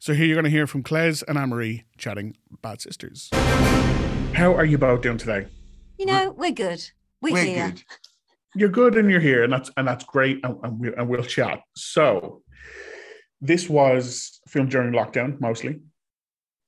So 0.00 0.14
here 0.14 0.26
you're 0.26 0.34
going 0.34 0.44
to 0.44 0.50
hear 0.50 0.66
from 0.66 0.82
Claes 0.82 1.22
and 1.22 1.38
Anne-Marie 1.38 1.84
chatting 1.96 2.36
Bad 2.60 2.80
Sisters. 2.80 3.30
How 4.34 4.54
are 4.54 4.64
you 4.64 4.78
both 4.78 5.02
doing 5.02 5.18
today? 5.18 5.46
You 5.98 6.06
know, 6.06 6.30
we're 6.32 6.52
good. 6.52 6.82
We're, 7.20 7.32
We're 7.32 7.44
here. 7.44 7.68
good. 7.70 7.82
You're 8.54 8.68
good 8.68 8.96
and 8.96 9.10
you're 9.10 9.20
here, 9.20 9.44
and 9.44 9.52
that's 9.52 9.70
and 9.76 9.86
that's 9.86 10.04
great, 10.04 10.40
and, 10.44 10.58
and, 10.62 10.78
we, 10.78 10.94
and 10.94 11.08
we'll 11.08 11.22
chat. 11.22 11.60
So, 11.74 12.42
this 13.40 13.68
was 13.68 14.40
filmed 14.48 14.70
during 14.70 14.92
lockdown 14.92 15.40
mostly. 15.40 15.80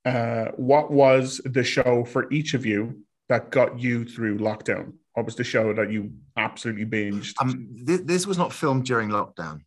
Uh, 0.03 0.45
what 0.55 0.91
was 0.91 1.41
the 1.45 1.63
show 1.63 2.03
for 2.05 2.31
each 2.31 2.53
of 2.53 2.65
you 2.65 3.01
that 3.29 3.49
got 3.51 3.79
you 3.79 4.05
through 4.05 4.37
lockdown? 4.37 4.93
What 5.13 5.25
was 5.25 5.35
the 5.35 5.43
show 5.43 5.73
that 5.73 5.91
you 5.91 6.11
absolutely 6.37 6.85
binged? 6.85 7.33
Um, 7.41 7.69
th- 7.85 8.01
this 8.03 8.25
was 8.25 8.37
not 8.37 8.53
filmed 8.53 8.85
during 8.85 9.09
lockdown. 9.09 9.61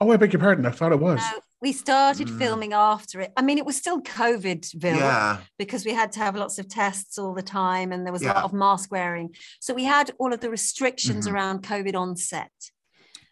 oh, 0.00 0.10
I 0.10 0.16
beg 0.16 0.32
your 0.32 0.40
pardon. 0.40 0.66
I 0.66 0.70
thought 0.70 0.92
it 0.92 1.00
was. 1.00 1.18
No, 1.18 1.40
we 1.60 1.72
started 1.72 2.28
Mm. 2.28 2.38
filming 2.38 2.72
after 2.72 3.20
it. 3.20 3.32
I 3.36 3.42
mean, 3.42 3.58
it 3.58 3.66
was 3.66 3.76
still 3.76 4.00
COVIDville 4.00 4.96
Yeah, 4.96 5.38
because 5.58 5.84
we 5.84 5.92
had 5.92 6.12
to 6.12 6.20
have 6.20 6.36
lots 6.36 6.58
of 6.58 6.68
tests 6.68 7.18
all 7.18 7.34
the 7.34 7.42
time 7.42 7.90
and 7.92 8.04
there 8.06 8.12
was 8.12 8.22
a 8.22 8.26
lot 8.28 8.44
of 8.44 8.52
mask 8.52 8.92
wearing. 8.92 9.34
So 9.60 9.74
we 9.74 9.84
had 9.84 10.12
all 10.18 10.32
of 10.32 10.40
the 10.40 10.50
restrictions 10.50 11.26
Mhm. 11.26 11.32
around 11.32 11.62
COVID 11.64 11.96
on 11.96 12.16
set. 12.16 12.52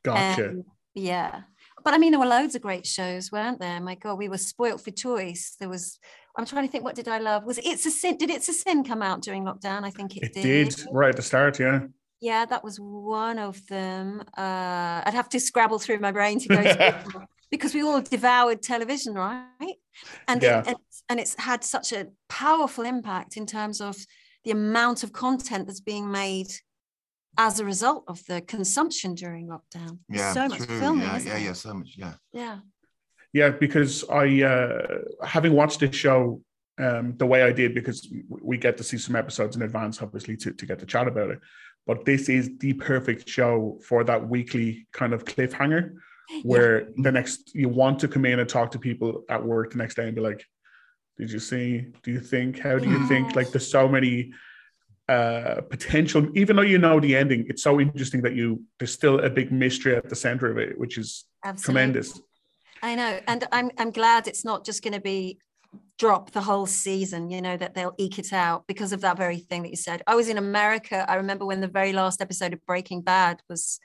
Gotcha. 0.03 0.49
Um, 0.51 0.65
yeah. 0.95 1.43
But 1.85 1.95
I 1.95 1.99
mean, 1.99 2.11
there 2.11 2.19
were 2.21 2.27
loads 2.27 2.55
of 2.57 2.63
great 2.63 2.85
shows, 2.87 3.31
weren't 3.31 3.61
there? 3.61 3.81
My 3.81 3.95
God, 3.95 4.19
we 4.19 4.29
were 4.29 4.39
spoilt 4.39 4.81
for 4.83 4.91
choice. 4.91 5.55
There 5.61 5.69
was, 5.69 5.99
I'm 6.37 6.47
trying 6.47 6.67
to 6.67 6.73
think, 6.73 6.83
what 6.85 6.97
did 6.97 7.07
I 7.07 7.19
love? 7.19 7.45
Was 7.45 7.59
It's 7.59 7.87
a 7.87 7.91
Sin? 7.93 8.17
Did 8.17 8.31
It's 8.31 8.49
a 8.49 8.53
Sin 8.53 8.83
come 8.83 9.03
out 9.03 9.23
during 9.23 9.45
lockdown? 9.45 9.85
I 9.85 9.91
think 9.91 10.17
it, 10.17 10.33
did. 10.35 10.45
it 10.45 10.77
did 10.77 10.87
right 10.91 11.11
at 11.11 11.17
the 11.17 11.23
start. 11.23 11.61
Yeah. 11.61 11.81
Yeah, 12.21 12.45
that 12.47 12.65
was 12.65 12.79
one 12.81 13.39
of 13.39 13.65
them. 13.69 14.23
Uh, 14.37 15.03
I'd 15.07 15.13
have 15.15 15.29
to 15.29 15.39
scrabble 15.39 15.79
through 15.79 16.01
my 16.01 16.11
brain 16.13 16.41
to 16.41 16.49
go 16.49 16.63
to 16.63 17.27
because 17.51 17.75
we 17.75 17.83
all 17.83 18.01
devoured 18.01 18.63
television, 18.63 19.15
right? 19.15 19.77
And, 20.29 20.43
Yeah. 20.43 20.61
it, 20.61 20.67
and 20.69 20.77
and 21.09 21.21
it's 21.21 21.37
had 21.39 21.63
such 21.63 21.93
a 21.93 22.09
powerful 22.29 22.85
impact 22.85 23.37
in 23.37 23.47
terms 23.47 23.81
of 23.81 23.97
the 24.45 24.51
amount 24.51 25.05
of 25.05 25.13
content 25.13 25.67
that's 25.67 25.81
being 25.81 26.11
made 26.11 26.49
as 27.39 27.61
a 27.61 27.65
result 27.65 28.05
of 28.09 28.25
the 28.27 28.41
consumption 28.41 29.15
during 29.15 29.47
lockdown. 29.47 29.99
Yeah, 30.09 30.33
so 30.33 30.49
much 30.49 30.63
true. 30.63 30.81
filming, 30.81 31.07
yeah, 31.07 31.19
yeah, 31.19 31.37
yeah, 31.37 31.53
so 31.53 31.75
much. 31.75 31.95
Yeah, 31.97 32.15
Yeah. 32.33 32.59
Yeah, 33.33 33.51
because 33.51 34.03
I, 34.09 34.43
uh, 34.43 34.99
having 35.23 35.53
watched 35.53 35.81
this 35.81 35.95
show 35.95 36.41
um, 36.79 37.15
the 37.19 37.27
way 37.27 37.43
I 37.43 37.53
did, 37.53 37.75
because 37.75 38.11
we 38.29 38.57
get 38.57 38.77
to 38.79 38.85
see 38.85 38.97
some 38.99 39.15
episodes 39.15 39.57
in 39.57 39.63
advance, 39.63 40.01
obviously, 40.01 40.37
to, 40.39 40.53
to 40.53 40.67
get 40.67 40.79
to 40.79 40.87
chat 40.87 41.07
about 41.07 41.31
it. 41.31 41.41
But 41.87 42.05
this 42.05 42.29
is 42.29 42.57
the 42.59 42.73
perfect 42.73 43.29
show 43.29 43.79
for 43.87 44.05
that 44.05 44.27
weekly 44.29 44.87
kind 44.93 45.13
of 45.13 45.25
cliffhanger 45.25 45.95
where 46.43 46.89
the 46.97 47.13
next 47.13 47.55
you 47.55 47.69
want 47.69 47.99
to 48.01 48.09
come 48.09 48.25
in 48.25 48.39
and 48.39 48.49
talk 48.49 48.71
to 48.73 48.79
people 48.79 49.25
at 49.29 49.45
work 49.45 49.73
the 49.73 49.79
next 49.79 49.95
day 49.95 50.07
and 50.07 50.15
be 50.15 50.21
like, 50.21 50.45
Did 51.19 51.31
you 51.31 51.39
see? 51.39 51.87
Do 52.03 52.11
you 52.11 52.21
think? 52.21 52.59
How 52.59 52.79
do 52.79 52.89
you 52.89 53.07
think? 53.07 53.37
Like, 53.37 53.51
there's 53.51 53.71
so 53.71 53.89
many 53.89 54.33
uh 55.09 55.61
potential 55.71 56.27
even 56.37 56.57
though 56.57 56.63
you 56.63 56.79
know 56.79 56.99
the 56.99 57.15
ending 57.15 57.47
it's 57.49 57.63
so 57.63 57.79
interesting 57.79 58.21
that 58.21 58.35
you 58.35 58.61
there's 58.81 58.93
still 58.93 59.21
a 59.21 59.31
big 59.31 59.53
mystery 59.53 59.95
at 59.95 60.09
the 60.09 60.17
center 60.17 60.51
of 60.51 60.59
it 60.59 60.77
which 60.77 60.99
is 60.99 61.27
Absolutely. 61.45 61.63
tremendous 61.63 62.21
I 62.83 62.95
know, 62.95 63.21
and 63.27 63.47
I'm 63.53 63.71
I'm 63.79 63.91
glad 63.91 64.29
it's 64.29 64.45
not 64.45 64.65
just 64.65 64.83
going 64.83 64.95
to 64.95 65.01
be 65.01 65.39
drop 65.99 66.31
the 66.33 66.43
whole 66.43 66.67
season. 66.67 67.31
You 67.31 67.43
know 67.43 67.57
that 67.57 67.75
they'll 67.75 67.95
eke 67.99 68.19
it 68.19 68.33
out 68.33 68.67
because 68.67 68.93
of 68.93 69.01
that 69.01 69.17
very 69.17 69.39
thing 69.39 69.63
that 69.63 69.71
you 69.71 69.77
said. 69.77 70.03
I 70.07 70.15
was 70.15 70.29
in 70.29 70.39
America. 70.39 71.05
I 71.09 71.17
remember 71.17 71.47
when 71.47 71.61
the 71.61 71.69
very 71.69 71.93
last 71.93 72.21
episode 72.21 72.53
of 72.53 72.65
Breaking 72.67 73.03
Bad 73.03 73.41
was 73.49 73.81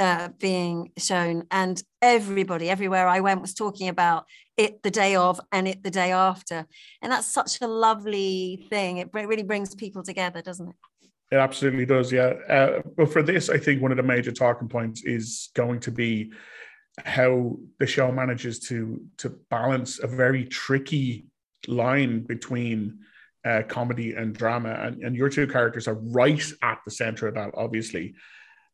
uh, 0.00 0.28
being 0.38 0.90
shown, 0.98 1.44
and 1.50 1.80
everybody 2.00 2.70
everywhere 2.70 3.06
I 3.06 3.20
went 3.20 3.42
was 3.42 3.54
talking 3.54 3.88
about 3.88 4.24
it 4.56 4.82
the 4.82 4.90
day 4.90 5.14
of 5.14 5.40
and 5.52 5.68
it 5.68 5.82
the 5.82 5.90
day 5.90 6.10
after, 6.10 6.66
and 7.02 7.12
that's 7.12 7.32
such 7.32 7.60
a 7.60 7.66
lovely 7.66 8.66
thing. 8.70 8.96
It 8.96 9.10
really 9.12 9.44
brings 9.44 9.74
people 9.74 10.02
together, 10.02 10.42
doesn't 10.42 10.70
it? 10.70 10.74
It 11.30 11.36
absolutely 11.36 11.86
does, 11.86 12.10
yeah. 12.10 12.32
Uh, 12.48 12.82
but 12.96 13.12
for 13.12 13.22
this, 13.22 13.50
I 13.50 13.58
think 13.58 13.80
one 13.80 13.92
of 13.92 13.96
the 13.98 14.02
major 14.02 14.32
talking 14.32 14.68
points 14.68 15.04
is 15.04 15.50
going 15.54 15.78
to 15.80 15.92
be 15.92 16.32
how 17.04 17.56
the 17.78 17.86
show 17.86 18.10
manages 18.10 18.58
to 18.68 19.00
to 19.18 19.28
balance 19.50 20.00
a 20.02 20.06
very 20.08 20.44
tricky 20.46 21.26
line 21.68 22.20
between 22.26 22.98
uh, 23.44 23.62
comedy 23.68 24.14
and 24.14 24.34
drama, 24.34 24.70
and, 24.70 25.02
and 25.04 25.14
your 25.14 25.28
two 25.28 25.46
characters 25.46 25.86
are 25.86 25.94
right 25.94 26.44
at 26.62 26.78
the 26.84 26.90
center 26.90 27.28
of 27.28 27.34
that. 27.34 27.50
Obviously, 27.54 28.14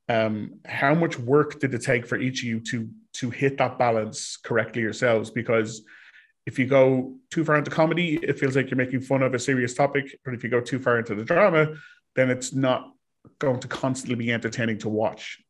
um, 0.09 0.61
how 0.65 0.95
much 0.95 1.19
work 1.19 1.59
did 1.59 1.75
it 1.75 1.83
take 1.83 2.07
for 2.07 2.17
each 2.17 2.43
of 2.43 2.49
you 2.49 2.61
to 2.61 2.89
to 3.15 3.31
hit 3.31 3.59
that 3.59 3.79
balance 3.79 4.37
correctly 4.37 4.83
yourselves? 4.83 5.31
Because 5.31 5.83
if 6.45 6.59
you 6.59 6.67
go 6.67 7.17
too 7.31 7.45
far 7.45 7.57
into 7.57 7.71
comedy, 7.71 8.17
it 8.23 8.39
feels 8.39 8.55
like 8.55 8.71
you're 8.71 8.77
making 8.77 9.01
fun 9.01 9.23
of 9.23 9.35
a 9.35 9.39
serious 9.39 9.75
topic. 9.75 10.17
But 10.25 10.35
if 10.35 10.45
you 10.45 10.51
go 10.51 10.61
too 10.61 10.79
far 10.79 10.99
into 10.99 11.15
the 11.15 11.25
drama, 11.25 11.75
then 12.15 12.31
it's 12.31 12.53
not 12.53 12.93
going 13.39 13.59
to 13.61 13.69
constantly 13.69 14.15
be 14.15 14.33
entertaining 14.33 14.79
to 14.79 14.89
watch. 14.89 15.43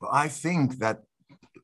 But 0.00 0.10
I 0.12 0.28
think 0.28 0.78
that 0.78 1.02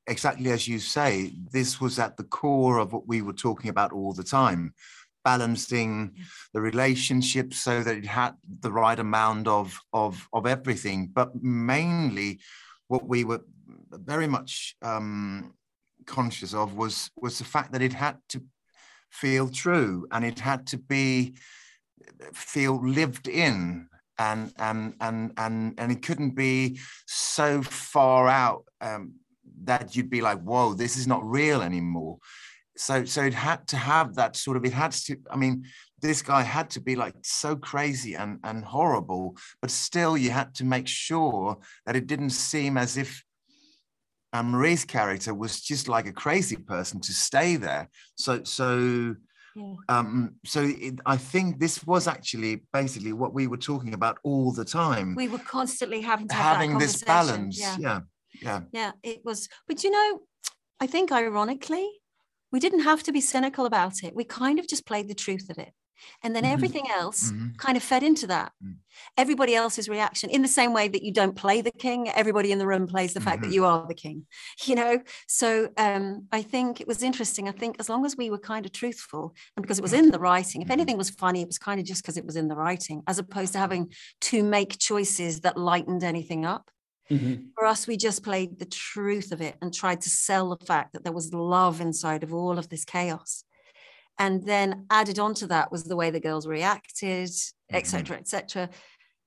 exactly 0.07 0.51
as 0.51 0.69
you 0.69 0.81
say, 0.81 1.33
this 1.51 1.81
was 1.81 1.99
at 1.99 2.17
the 2.17 2.25
core 2.25 2.79
of 2.79 2.93
what 2.93 3.07
we 3.07 3.23
were 3.23 3.33
talking 3.33 3.71
about 3.71 3.93
all 3.93 4.13
the 4.13 4.25
time 4.25 4.75
balancing 5.25 6.15
the 6.53 6.61
relationship 6.61 7.55
so 7.55 7.83
that 7.83 7.97
it 7.97 8.07
had 8.07 8.35
the 8.61 8.73
right 8.73 8.99
amount 8.99 9.49
of 9.49 9.79
of 9.93 10.29
of 10.33 10.47
everything. 10.47 11.11
But 11.13 11.43
mainly 11.43 12.41
what 12.89 13.07
we 13.07 13.25
were 13.25 13.43
very 13.93 14.27
much 14.27 14.77
um 14.83 15.55
conscious 16.07 16.55
of 16.55 16.75
was 16.75 17.11
was 17.17 17.39
the 17.39 17.45
fact 17.45 17.73
that 17.73 17.83
it 17.83 17.93
had 17.93 18.17
to 18.29 18.43
feel 19.11 19.49
true 19.49 20.07
and 20.13 20.25
it 20.25 20.39
had 20.39 20.67
to 20.69 20.79
be 20.79 21.35
feel 22.33 22.81
lived 22.83 23.29
in 23.29 23.89
and 24.19 24.53
and 24.59 24.95
and 25.01 25.33
and 25.37 25.75
and 25.79 25.93
it 25.93 26.03
couldn't 26.03 26.35
be 26.35 26.79
so 27.07 27.63
far 27.63 28.29
out 28.29 28.65
um, 28.81 29.15
that 29.65 29.97
you'd 29.97 30.11
be 30.11 30.21
like 30.21 30.41
whoa 30.43 30.75
this 30.75 30.97
is 30.97 31.07
not 31.07 31.25
real 31.25 31.63
anymore 31.63 32.19
so 32.81 33.05
so 33.05 33.23
it 33.23 33.35
had 33.35 33.67
to 33.69 33.77
have 33.77 34.15
that 34.15 34.35
sort 34.37 34.57
of 34.57 34.65
it 34.65 34.73
had 34.73 34.93
to 34.93 35.17
i 35.31 35.37
mean 35.37 35.65
this 36.01 36.23
guy 36.23 36.43
had 36.43 36.71
to 36.71 36.81
be 36.81 36.97
like 36.97 37.15
so 37.23 37.55
crazy 37.55 38.15
and 38.15 38.39
and 38.43 38.65
horrible 38.65 39.37
but 39.61 39.71
still 39.71 40.17
you 40.17 40.31
had 40.31 40.55
to 40.55 40.65
make 40.65 40.89
sure 40.89 41.59
that 41.85 41.95
it 41.95 42.07
didn't 42.07 42.31
seem 42.31 42.77
as 42.79 42.97
if 42.97 43.23
Anne 44.33 44.53
Marie's 44.53 44.85
character 44.85 45.35
was 45.35 45.61
just 45.61 45.89
like 45.89 46.07
a 46.07 46.13
crazy 46.13 46.55
person 46.55 47.01
to 47.01 47.13
stay 47.13 47.57
there. 47.57 47.89
So, 48.15 48.45
so, 48.45 49.17
Yeah. 49.57 49.75
um, 49.89 50.37
so 50.47 50.61
it, 50.63 51.01
I 51.05 51.17
think 51.17 51.59
this 51.59 51.85
was 51.85 52.07
actually 52.07 52.63
basically 52.73 53.13
what 53.13 53.35
we 53.35 53.49
were 53.49 53.57
talking 53.57 53.93
about 53.93 54.19
all 54.23 54.53
the 54.53 54.65
time, 54.65 55.17
We 55.17 55.27
were 55.27 55.45
constantly 55.59 56.01
having 56.01 56.29
to 56.29 56.35
have 56.35 56.45
that 56.45 56.53
having 56.61 56.79
this 56.79 57.03
balance. 57.03 57.59
Yeah. 57.59 57.77
Yeah, 57.81 58.01
yeah. 58.41 58.61
Yeah, 58.71 58.93
it 59.03 59.25
was. 59.25 59.49
But 59.67 59.83
you 59.83 59.91
know, 59.91 60.21
I 60.79 60.87
think 60.87 61.11
ironically, 61.11 61.91
we 62.53 62.61
didn't 62.61 62.81
have 62.81 63.03
to 63.05 63.13
be 63.13 63.21
cynical 63.21 63.67
about 63.67 64.03
it. 64.03 64.15
We 64.15 64.25
kind 64.25 64.59
of 64.59 64.67
just 64.69 64.87
played 64.87 65.09
the 65.09 65.15
truth 65.15 65.49
of 65.51 65.59
it. 65.59 65.73
And 66.23 66.35
then 66.35 66.45
Mhm. 66.45 66.53
everything 66.53 66.87
else 66.91 67.31
Mhm. 67.31 67.59
kind 67.59 67.77
of 67.77 67.83
fed 67.83 68.03
into 68.03 68.27
that. 68.29 68.53
Mm. 68.65 68.77
Everybody 69.19 69.55
else's 69.55 69.87
reaction, 69.87 70.31
in 70.31 70.41
the 70.41 70.49
same 70.49 70.73
way 70.73 70.89
that 70.89 71.03
you 71.03 71.13
don't 71.13 71.37
play 71.37 71.61
the 71.61 71.71
king, 71.71 72.09
everybody 72.09 72.53
in 72.53 72.59
the 72.59 72.67
room 72.67 72.87
plays 72.87 73.13
the 73.13 73.21
fact 73.21 73.43
that 73.43 73.51
Mhm. 73.51 73.53
you 73.53 73.67
are 73.67 73.87
the 73.87 73.95
king, 73.95 74.27
you 74.67 74.75
know? 74.75 75.03
So 75.29 75.69
um, 75.77 76.27
I 76.33 76.41
think 76.41 76.81
it 76.81 76.89
was 76.89 77.03
interesting. 77.03 77.49
I 77.49 77.53
think 77.53 77.77
as 77.79 77.91
long 77.91 78.07
as 78.07 78.17
we 78.17 78.31
were 78.31 78.39
kind 78.39 78.65
of 78.65 78.73
truthful 78.73 79.35
and 79.57 79.63
because 79.63 79.79
it 79.79 79.83
was 79.83 79.93
in 79.93 80.11
the 80.11 80.19
writing, 80.19 80.63
if 80.63 80.69
Mhm. 80.69 80.73
anything 80.73 80.97
was 80.97 81.11
funny, 81.11 81.43
it 81.43 81.47
was 81.49 81.59
kind 81.59 81.79
of 81.79 81.85
just 81.87 82.03
because 82.03 82.17
it 82.17 82.25
was 82.25 82.37
in 82.37 82.49
the 82.49 82.57
writing, 82.57 83.03
as 83.07 83.19
opposed 83.19 83.53
to 83.53 83.59
having 83.59 83.93
to 84.23 84.43
make 84.43 84.79
choices 84.79 85.41
that 85.43 85.59
lightened 85.59 86.03
anything 86.03 86.47
up 86.47 86.71
for 87.57 87.67
us, 87.67 87.87
we 87.87 87.97
just 87.97 88.23
played 88.23 88.59
the 88.59 88.65
truth 88.65 89.33
of 89.33 89.41
it 89.41 89.57
and 89.61 89.73
tried 89.75 90.01
to 90.03 90.11
sell 90.11 90.57
the 90.57 90.65
fact 90.65 90.93
that 90.93 91.05
there 91.05 91.13
was 91.13 91.33
love 91.35 91.81
inside 91.81 92.23
of 92.23 92.33
all 92.33 92.59
of 92.59 92.69
this 92.69 92.85
chaos. 92.85 93.45
And 94.19 94.45
then 94.45 94.87
added 94.91 95.19
onto 95.19 95.47
that 95.47 95.73
was 95.73 95.85
the 95.85 95.97
way 95.97 96.11
the 96.11 96.21
girls 96.21 96.47
reacted, 96.47 97.31
et 97.71 97.85
Mhm. 97.85 97.87
cetera, 97.87 98.17
et 98.19 98.29
cetera. 98.29 98.71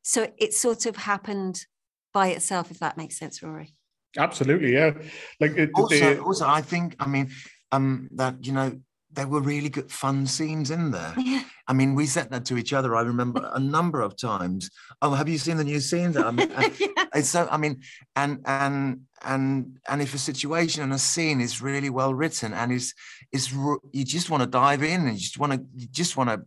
So 0.04 0.32
it 0.38 0.54
sort 0.54 0.86
of 0.86 0.96
happened 0.98 1.66
by 2.14 2.28
itself, 2.28 2.70
if 2.72 2.80
that 2.80 2.98
makes 2.98 3.18
sense, 3.18 3.42
Rory. 3.42 3.76
Absolutely, 4.18 4.74
yeah. 4.74 4.92
Like 5.40 5.58
it, 5.58 5.72
Also, 5.74 6.16
the- 6.16 6.22
also, 6.22 6.48
I 6.48 6.62
think, 6.62 6.96
I 7.00 7.08
mean, 7.08 7.32
um, 7.72 8.08
that 8.12 8.46
you 8.46 8.52
know, 8.52 8.80
there 9.14 9.28
were 9.28 9.42
really 9.42 9.70
good 9.70 9.92
fun 9.92 10.26
scenes 10.28 10.72
in 10.72 10.92
there. 10.92 11.14
Yeah. 11.18 11.44
I 11.68 11.74
mean, 11.74 11.96
we 11.96 12.06
said 12.06 12.30
that 12.32 12.46
to 12.46 12.58
each 12.58 12.74
other. 12.74 12.96
I 12.96 13.02
remember 13.02 13.50
a 13.54 13.60
number 13.60 14.02
of 14.02 14.18
times. 14.18 14.70
Oh, 15.02 15.12
have 15.12 15.30
you 15.30 15.38
seen 15.38 15.58
the 15.58 15.64
new 15.64 15.80
scenes? 15.80 16.18
I 16.18 16.32
mean, 16.32 16.52
and- 16.52 16.74
it's 17.16 17.30
so 17.30 17.48
i 17.52 17.58
mean 17.58 17.82
and 18.16 18.40
and 18.46 19.02
and 19.24 19.78
and 19.88 20.02
if 20.02 20.14
a 20.14 20.18
situation 20.18 20.84
and 20.84 20.94
a 20.94 21.00
scene 21.00 21.42
is 21.42 21.62
really 21.62 21.90
well 21.90 22.14
written 22.14 22.54
and 22.54 22.72
is 22.72 22.94
is 23.32 23.52
you 23.92 24.04
just 24.04 24.30
want 24.30 24.42
to 24.42 24.50
dive 24.50 24.84
in 24.84 25.02
and 25.02 25.14
you 25.14 25.20
just 25.20 25.40
want 25.40 25.54
to 25.54 25.64
you 25.76 25.88
just 25.88 26.18
want 26.18 26.30
to 26.30 26.42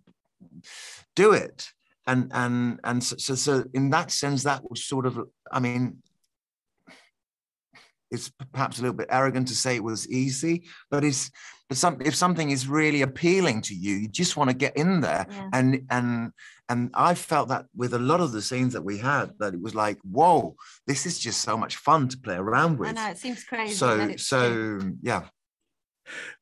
do 1.14 1.32
it 1.32 1.70
and 2.06 2.30
and 2.34 2.80
and 2.84 3.02
so, 3.02 3.16
so 3.16 3.34
so 3.34 3.64
in 3.74 3.90
that 3.90 4.10
sense 4.10 4.42
that 4.42 4.68
was 4.68 4.84
sort 4.84 5.06
of 5.06 5.18
i 5.52 5.60
mean 5.60 5.98
it's 8.10 8.30
perhaps 8.52 8.78
a 8.78 8.82
little 8.82 8.96
bit 8.96 9.08
arrogant 9.10 9.48
to 9.48 9.54
say 9.54 9.76
it 9.76 9.82
was 9.84 10.08
easy 10.08 10.64
but 10.90 11.04
it's 11.04 11.30
but 11.68 11.76
some 11.76 11.98
if 12.04 12.14
something 12.14 12.50
is 12.50 12.68
really 12.68 13.02
appealing 13.02 13.60
to 13.60 13.74
you 13.74 13.94
you 13.96 14.08
just 14.08 14.36
want 14.36 14.48
to 14.50 14.56
get 14.56 14.76
in 14.76 15.00
there 15.00 15.26
Yeah. 15.28 15.48
and 15.52 15.82
and 15.90 16.32
and 16.68 16.90
i 16.94 17.14
felt 17.14 17.48
that 17.48 17.66
with 17.74 17.94
a 17.94 17.98
lot 17.98 18.20
of 18.20 18.32
the 18.32 18.42
scenes 18.42 18.72
that 18.74 18.82
we 18.82 18.98
had 18.98 19.30
that 19.40 19.54
it 19.54 19.60
was 19.60 19.74
like 19.74 19.98
whoa 20.10 20.54
this 20.86 21.06
is 21.06 21.18
just 21.18 21.40
so 21.42 21.56
much 21.56 21.76
fun 21.76 22.08
to 22.08 22.18
play 22.18 22.36
around 22.36 22.78
with. 22.78 22.88
I 22.88 22.92
with 22.92 22.96
know 23.00 23.10
it 23.10 23.18
seems 23.18 23.44
crazy. 23.44 23.84
and 23.84 24.20
so 24.20 24.48
true. 24.52 24.80
so 24.80 24.90
yeah 25.02 25.22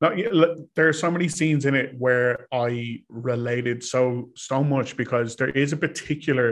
No, 0.03 0.13
yeah, 0.13 0.29
look, 0.31 0.59
there 0.77 0.89
are 0.89 0.93
so 0.93 1.11
many 1.11 1.27
scenes 1.29 1.65
in 1.65 1.75
it 1.75 1.95
where 1.99 2.47
I 2.53 3.03
related 3.09 3.83
so 3.83 4.29
so 4.37 4.63
much 4.63 4.95
because 5.03 5.37
there 5.37 5.49
is 5.63 5.73
a 5.73 5.77
particular 5.87 6.49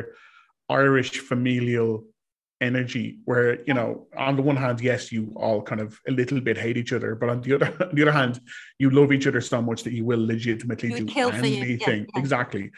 Irish 0.71 1.19
familial 1.19 2.07
energy 2.63 3.19
where 3.25 3.63
you 3.65 3.75
know 3.75 4.07
on 4.17 4.37
the 4.37 4.43
one 4.43 4.57
hand 4.57 4.81
yes 4.81 5.11
you 5.11 5.33
all 5.37 5.61
kind 5.61 5.81
of 5.81 5.99
a 6.09 6.13
little 6.13 6.41
bit 6.41 6.57
hate 6.57 6.77
each 6.77 6.93
other 6.93 7.15
but 7.17 7.29
on 7.29 7.41
the 7.43 7.55
other 7.55 7.67
on 7.89 7.95
the 7.95 8.03
other 8.03 8.13
hand 8.13 8.41
you 8.79 8.89
love 8.89 9.13
each 9.13 9.27
other 9.27 9.41
so 9.41 9.61
much 9.61 9.83
that 9.83 9.93
you 9.93 10.05
will 10.05 10.25
legitimately 10.25 10.91
You 10.91 10.99
do 10.99 11.07
kill 11.07 11.33
for 11.33 11.45
you, 11.45 11.57
yeah, 11.57 11.65
anything 11.65 12.07
yeah. 12.15 12.21
exactly. 12.21 12.71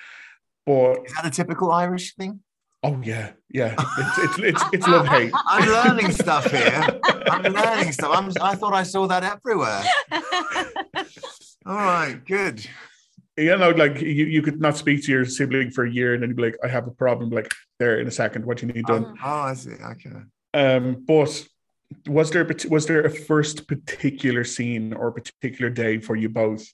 But 0.67 1.05
is 1.05 1.13
that 1.15 1.27
a 1.27 1.31
typical 1.31 1.71
irish 1.71 2.15
thing? 2.15 2.41
Oh 2.83 3.01
yeah. 3.05 3.33
Yeah. 3.51 3.77
It's 3.99 4.19
it's 4.19 4.39
it's, 4.39 4.65
it's 4.73 4.89
love 4.89 5.07
hate. 5.07 5.33
I'm 5.47 5.69
learning 5.69 6.13
stuff 6.13 6.51
here. 6.51 7.01
I'm 7.31 7.53
learning 7.53 7.93
stuff. 7.93 8.11
I'm, 8.17 8.33
i 8.41 8.55
thought 8.55 8.73
i 8.73 8.83
saw 8.83 9.07
that 9.07 9.23
everywhere. 9.23 9.83
All 11.67 11.77
right 11.77 12.19
good 12.27 12.67
you 13.37 13.57
know, 13.57 13.71
like 13.71 14.01
you, 14.01 14.27
you 14.27 14.43
could 14.43 14.61
not 14.61 14.77
speak 14.77 15.05
to 15.05 15.13
your 15.13 15.25
sibling 15.25 15.71
for 15.71 15.85
a 15.85 15.91
year 15.91 16.15
and 16.15 16.23
then 16.23 16.31
you'd 16.31 16.37
be 16.37 16.43
like, 16.45 16.57
I 16.63 16.69
have 16.69 16.87
a 16.87 16.93
problem, 16.93 17.31
like 17.31 17.53
there 17.79 17.99
in 17.99 18.07
a 18.07 18.13
second, 18.13 18.45
what 18.45 18.59
do 18.59 18.67
you 18.67 18.73
need 18.73 18.87
done? 18.87 19.07
oh, 19.07 19.15
oh 19.25 19.41
i 19.51 19.55
see 19.55 19.73
okay 19.73 20.11
Um, 20.53 21.05
but 21.07 21.47
was 22.07 22.31
there 22.31 22.47
a 22.47 22.69
was 22.69 22.87
there 22.87 23.05
a 23.05 23.11
first 23.11 23.69
particular 23.69 24.45
scene 24.45 24.93
or 24.93 25.13
particular 25.13 25.71
day 25.71 25.99
for 25.99 26.17
you 26.17 26.29
both 26.29 26.67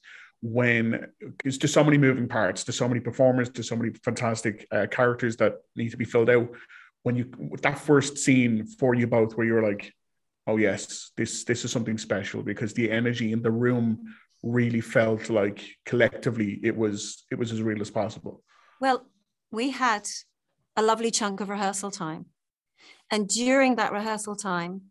when 0.43 1.07
because 1.21 1.59
there's 1.59 1.73
so 1.73 1.85
many 1.85 1.99
moving 1.99 2.29
parts, 2.29 2.65
there's 2.65 2.79
so 2.79 2.89
many 2.89 3.01
performers, 3.01 3.51
there's 3.51 3.69
so 3.69 3.77
many 3.77 3.91
fantastic 4.05 4.67
uh, 4.73 4.87
characters 4.91 5.37
that 5.37 5.57
need 5.77 5.91
to 5.91 5.97
be 5.97 6.05
filled 6.05 6.31
out. 6.31 6.49
When 7.03 7.17
you 7.17 7.31
that 7.63 7.79
first 7.79 8.19
scene 8.19 8.67
for 8.67 8.95
you 8.95 9.07
both, 9.07 9.37
where 9.37 9.47
you 9.47 9.55
were 9.55 9.69
like, 9.71 9.93
"Oh 10.47 10.57
yes, 10.57 11.13
this 11.17 11.45
this 11.45 11.65
is 11.65 11.73
something 11.73 11.99
special," 11.99 12.43
because 12.43 12.73
the 12.75 12.91
energy 12.91 13.33
in 13.33 13.43
the 13.43 13.51
room 13.51 14.15
really 14.43 14.81
felt 14.81 15.29
like 15.29 15.63
collectively 15.85 16.59
it 16.63 16.77
was 16.77 17.25
it 17.31 17.39
was 17.39 17.53
as 17.53 17.63
real 17.63 17.81
as 17.81 17.91
possible. 17.91 18.43
Well, 18.81 19.07
we 19.51 19.71
had 19.71 20.09
a 20.77 20.83
lovely 20.83 21.11
chunk 21.11 21.41
of 21.41 21.49
rehearsal 21.49 21.91
time. 21.91 22.27
And 23.11 23.29
during 23.29 23.77
that 23.77 23.93
rehearsal 23.93 24.37
time, 24.37 24.83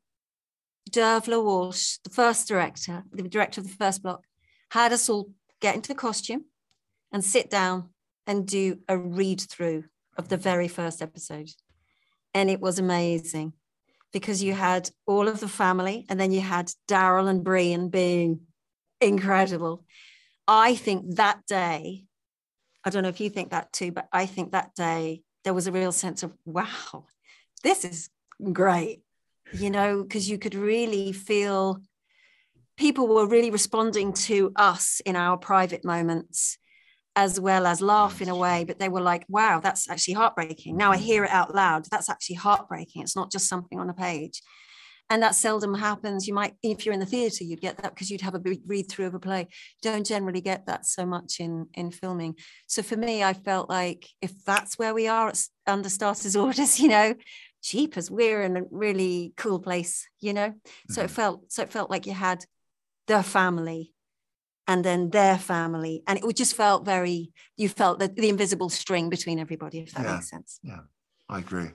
Dearbhla 0.91 1.43
Walsh, 1.43 1.97
the 2.03 2.09
first 2.09 2.47
director, 2.47 3.03
the 3.11 3.23
director 3.23 3.61
of 3.61 3.67
the 3.67 3.73
first 3.73 4.03
block, 4.03 4.23
had 4.71 4.91
us 4.91 5.09
all 5.09 5.31
get 5.61 5.75
into 5.75 5.95
costume 5.95 6.45
and 7.11 7.23
sit 7.23 7.49
down 7.49 7.89
and 8.27 8.45
do 8.45 8.79
a 8.87 8.97
read 8.97 9.41
through 9.41 9.85
of 10.17 10.29
the 10.29 10.37
very 10.37 10.67
first 10.67 11.01
episode. 11.01 11.49
And 12.33 12.49
it 12.49 12.59
was 12.59 12.77
amazing 12.77 13.53
because 14.11 14.43
you 14.43 14.53
had 14.53 14.89
all 15.07 15.27
of 15.27 15.39
the 15.39 15.47
family 15.47 16.05
and 16.09 16.19
then 16.19 16.31
you 16.31 16.41
had 16.41 16.71
Daryl 16.87 17.29
and 17.29 17.43
Brian 17.43 17.89
being 17.89 18.41
incredible. 19.01 19.85
I 20.47 20.75
think 20.75 21.15
that 21.15 21.45
day, 21.47 22.05
I 22.83 22.89
don't 22.89 23.03
know 23.03 23.09
if 23.09 23.19
you 23.19 23.29
think 23.29 23.51
that 23.51 23.71
too, 23.71 23.91
but 23.91 24.07
I 24.11 24.25
think 24.25 24.51
that 24.51 24.73
day 24.75 25.23
there 25.43 25.53
was 25.53 25.67
a 25.67 25.71
real 25.71 25.91
sense 25.91 26.23
of, 26.23 26.33
wow, 26.45 27.05
this 27.63 27.85
is 27.85 28.09
great, 28.51 29.01
you 29.53 29.69
know, 29.69 30.03
because 30.03 30.29
you 30.29 30.37
could 30.37 30.55
really 30.55 31.11
feel 31.11 31.81
people 32.77 33.07
were 33.07 33.27
really 33.27 33.51
responding 33.51 34.13
to 34.13 34.51
us 34.55 35.01
in 35.05 35.15
our 35.15 35.37
private 35.37 35.83
moments 35.83 36.57
as 37.15 37.39
well 37.39 37.67
as 37.67 37.81
laugh 37.81 38.21
in 38.21 38.29
a 38.29 38.35
way, 38.35 38.63
but 38.63 38.79
they 38.79 38.87
were 38.87 39.01
like, 39.01 39.25
wow, 39.27 39.59
that's 39.59 39.89
actually 39.89 40.13
heartbreaking. 40.13 40.77
Now 40.77 40.91
I 40.91 40.97
hear 40.97 41.25
it 41.25 41.31
out 41.31 41.53
loud. 41.53 41.85
That's 41.91 42.09
actually 42.09 42.37
heartbreaking. 42.37 43.01
It's 43.01 43.15
not 43.15 43.31
just 43.31 43.49
something 43.49 43.77
on 43.77 43.89
a 43.89 43.93
page. 43.93 44.41
And 45.09 45.23
that 45.23 45.35
seldom 45.35 45.73
happens. 45.73 46.27
You 46.27 46.35
might, 46.35 46.53
if 46.61 46.85
you're 46.85 46.93
in 46.93 46.99
the 46.99 47.05
theatre, 47.05 47.43
you'd 47.43 47.61
get 47.61 47.77
that 47.77 47.95
because 47.95 48.11
you'd 48.11 48.21
have 48.21 48.35
a 48.35 48.41
read 48.67 48.89
through 48.89 49.07
of 49.07 49.15
a 49.15 49.19
play. 49.19 49.47
Don't 49.81 50.05
generally 50.05 50.41
get 50.41 50.67
that 50.67 50.85
so 50.85 51.05
much 51.05 51.39
in 51.39 51.67
in 51.73 51.89
filming. 51.91 52.35
So 52.67 52.83
for 52.83 52.95
me, 52.95 53.23
I 53.23 53.33
felt 53.33 53.69
like 53.69 54.07
if 54.21 54.43
that's 54.45 54.77
where 54.77 54.93
we 54.93 55.07
are 55.07 55.33
under 55.65 55.89
starters 55.89 56.35
orders, 56.35 56.79
you 56.79 56.89
know, 56.89 57.15
jeepers, 57.63 58.11
we're 58.11 58.43
in 58.43 58.57
a 58.57 58.63
really 58.69 59.33
cool 59.35 59.59
place, 59.59 60.07
you 60.19 60.33
know. 60.33 60.49
Mm-hmm. 60.49 60.93
So 60.93 61.01
it 61.01 61.05
mm-hmm. 61.05 61.15
felt 61.15 61.51
so 61.51 61.63
it 61.63 61.71
felt 61.71 61.89
like 61.89 62.05
you 62.05 62.13
had 62.13 62.45
the 63.07 63.23
family 63.23 63.93
and 64.69 64.85
then 64.85 65.09
their 65.09 65.37
family. 65.39 66.03
And 66.07 66.19
it 66.19 66.35
just 66.35 66.55
felt 66.55 66.85
very, 66.85 67.31
you 67.57 67.67
felt 67.67 67.97
that 67.99 68.15
the 68.15 68.29
invisible 68.29 68.69
string 68.69 69.09
between 69.09 69.39
everybody, 69.39 69.79
if 69.79 69.91
that 69.93 70.05
yeah. 70.05 70.13
makes 70.13 70.29
sense. 70.29 70.59
Yeah, 70.61 70.81
I 71.27 71.39
agree. 71.39 71.71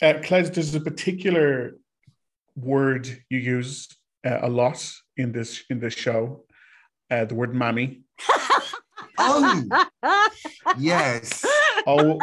Uh, 0.00 0.14
Claire, 0.22 0.44
there's 0.44 0.74
a 0.74 0.80
particular 0.80 1.74
word 2.56 3.08
you 3.30 3.38
use 3.38 3.88
uh, 4.24 4.38
a 4.42 4.48
lot 4.48 4.92
in 5.16 5.32
this 5.32 5.64
in 5.70 5.80
this 5.80 5.94
show, 5.94 6.44
uh, 7.10 7.24
the 7.24 7.34
word 7.34 7.54
"mammy." 7.54 8.02
oh, 9.18 9.64
yes. 10.78 11.44
Oh 11.86 12.18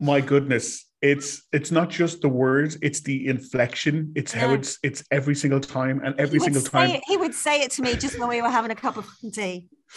my 0.00 0.20
goodness! 0.20 0.90
it's 1.02 1.46
it's 1.52 1.70
not 1.70 1.88
just 1.88 2.20
the 2.20 2.28
words 2.28 2.76
it's 2.82 3.00
the 3.00 3.26
inflection 3.26 4.12
it's 4.14 4.34
yeah. 4.34 4.40
how 4.40 4.52
it's 4.52 4.78
it's 4.82 5.02
every 5.10 5.34
single 5.34 5.60
time 5.60 6.00
and 6.04 6.18
every 6.20 6.38
single 6.38 6.60
time 6.60 6.90
it, 6.90 7.02
he 7.06 7.16
would 7.16 7.34
say 7.34 7.62
it 7.62 7.70
to 7.70 7.80
me 7.82 7.94
just 7.94 8.18
when 8.18 8.28
we 8.28 8.42
were 8.42 8.50
having 8.50 8.70
a 8.70 8.74
cup 8.74 8.96
of 8.98 9.08
tea 9.32 9.66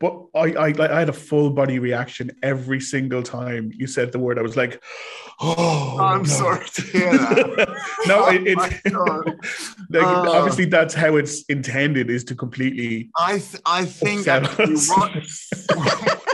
but 0.00 0.24
I, 0.34 0.52
I 0.54 0.74
I 0.78 0.98
had 1.00 1.10
a 1.10 1.12
full 1.12 1.50
body 1.50 1.78
reaction 1.78 2.30
every 2.42 2.80
single 2.80 3.22
time 3.22 3.70
you 3.76 3.86
said 3.86 4.12
the 4.12 4.18
word. 4.18 4.38
I 4.38 4.42
was 4.42 4.56
like, 4.56 4.82
"Oh, 5.40 5.98
I'm 6.00 6.22
no. 6.22 6.28
sorry 6.28 6.66
to 6.66 6.82
hear 6.92 7.12
that." 7.12 7.68
no, 8.06 8.24
oh, 8.24 8.30
it, 8.32 8.46
it 8.46 8.56
like, 9.90 10.02
oh. 10.02 10.32
obviously 10.32 10.64
that's 10.64 10.94
how 10.94 11.16
it's 11.16 11.42
intended 11.44 12.08
is 12.08 12.24
to 12.24 12.34
completely. 12.34 13.10
I 13.18 13.38
th- 13.38 13.62
I 13.66 13.84
think 13.84 14.26
what, 14.26 14.40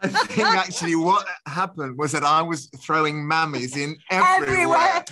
I 0.00 0.08
think 0.08 0.48
actually 0.48 0.94
what 0.94 1.26
happened 1.46 1.98
was 1.98 2.12
that 2.12 2.22
I 2.22 2.40
was 2.42 2.70
throwing 2.78 3.16
mammies 3.16 3.76
in 3.76 3.96
everywhere. 4.10 4.48
everywhere. 4.48 5.04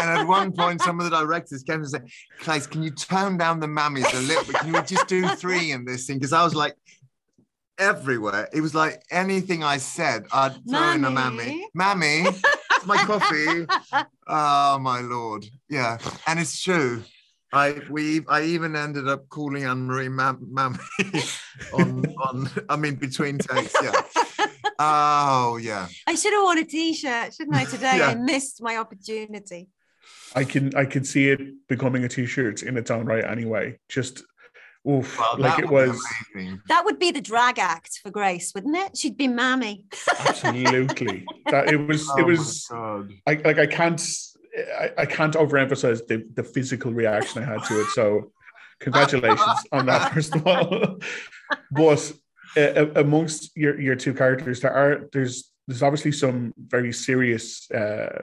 and 0.00 0.10
at 0.18 0.26
one 0.26 0.52
point, 0.52 0.80
some 0.80 0.98
of 0.98 1.10
the 1.10 1.14
directors 1.14 1.62
came 1.62 1.80
and 1.80 1.90
said, 1.90 2.08
Claes, 2.38 2.66
can 2.66 2.82
you 2.82 2.90
tone 2.90 3.36
down 3.36 3.60
the 3.60 3.66
mammies 3.66 4.10
a 4.14 4.20
little 4.26 4.44
bit? 4.44 4.56
Can 4.56 4.74
you 4.74 4.82
just 4.82 5.08
do 5.08 5.28
three 5.28 5.72
in 5.72 5.84
this 5.84 6.06
thing? 6.06 6.16
Because 6.16 6.32
I 6.32 6.42
was 6.42 6.54
like, 6.54 6.74
everywhere. 7.80 8.48
It 8.52 8.60
was 8.60 8.74
like 8.74 9.02
anything 9.10 9.64
I 9.64 9.78
said, 9.78 10.26
I'd 10.32 10.54
throw 10.68 10.80
Mammy. 10.80 10.94
in 10.94 11.04
a 11.04 11.10
mammy. 11.10 11.68
Mammy, 11.74 12.22
it's 12.26 12.86
my 12.86 12.98
coffee. 12.98 13.66
oh 14.28 14.78
my 14.78 15.00
lord. 15.00 15.46
Yeah. 15.68 15.98
And 16.26 16.38
it's 16.38 16.62
true. 16.62 17.02
I 17.52 17.80
we 17.90 18.20
I 18.28 18.42
even 18.42 18.76
ended 18.76 19.08
up 19.08 19.28
calling 19.28 19.64
Anne 19.64 19.86
Marie 19.86 20.08
Mam- 20.08 20.46
Mammy 20.52 20.78
on 21.72 22.06
on 22.22 22.50
I 22.68 22.76
mean 22.76 22.94
between 22.94 23.38
takes, 23.38 23.74
yeah. 23.82 24.02
Oh 24.78 25.58
yeah. 25.60 25.88
I 26.06 26.14
should 26.14 26.32
have 26.32 26.42
worn 26.42 26.58
a 26.58 26.64
t-shirt, 26.64 27.34
shouldn't 27.34 27.56
I? 27.56 27.64
Today 27.64 27.98
yeah. 27.98 28.08
I 28.08 28.14
missed 28.14 28.62
my 28.62 28.76
opportunity. 28.76 29.68
I 30.34 30.44
can 30.44 30.74
I 30.76 30.84
can 30.84 31.04
see 31.04 31.28
it 31.28 31.40
becoming 31.68 32.04
a 32.04 32.08
t-shirt 32.08 32.62
in 32.62 32.76
its 32.76 32.90
own 32.90 33.06
right 33.06 33.24
anyway. 33.24 33.78
Just 33.88 34.22
oof, 34.88 35.18
well, 35.18 35.36
like 35.38 35.58
it 35.58 35.68
was. 35.68 36.02
That 36.68 36.84
would 36.84 36.98
be 36.98 37.10
the 37.10 37.20
drag 37.20 37.58
act 37.58 38.00
for 38.02 38.10
Grace, 38.10 38.52
wouldn't 38.54 38.76
it? 38.76 38.96
She'd 38.96 39.16
be 39.16 39.28
mammy. 39.28 39.86
Absolutely. 40.18 41.26
that 41.46 41.72
it 41.72 41.76
was. 41.76 42.08
Oh 42.10 42.18
it 42.18 42.26
was. 42.26 42.68
I 43.26 43.40
like. 43.44 43.58
I 43.58 43.66
can't. 43.66 44.00
I, 44.78 44.90
I 44.98 45.06
can't 45.06 45.34
overemphasize 45.34 46.06
the 46.06 46.26
the 46.34 46.44
physical 46.44 46.92
reaction 46.92 47.42
I 47.42 47.46
had 47.46 47.64
to 47.64 47.80
it. 47.80 47.86
So, 47.88 48.32
congratulations 48.80 49.60
on 49.72 49.86
that, 49.86 50.12
first 50.14 50.34
of 50.34 50.46
all. 50.46 50.98
but 51.70 52.12
uh, 52.56 52.86
amongst 52.96 53.56
your, 53.56 53.80
your 53.80 53.96
two 53.96 54.14
characters, 54.14 54.60
there 54.60 54.72
are 54.72 55.08
there's 55.12 55.50
there's 55.66 55.82
obviously 55.82 56.12
some 56.12 56.52
very 56.58 56.92
serious 56.92 57.70
uh, 57.70 58.22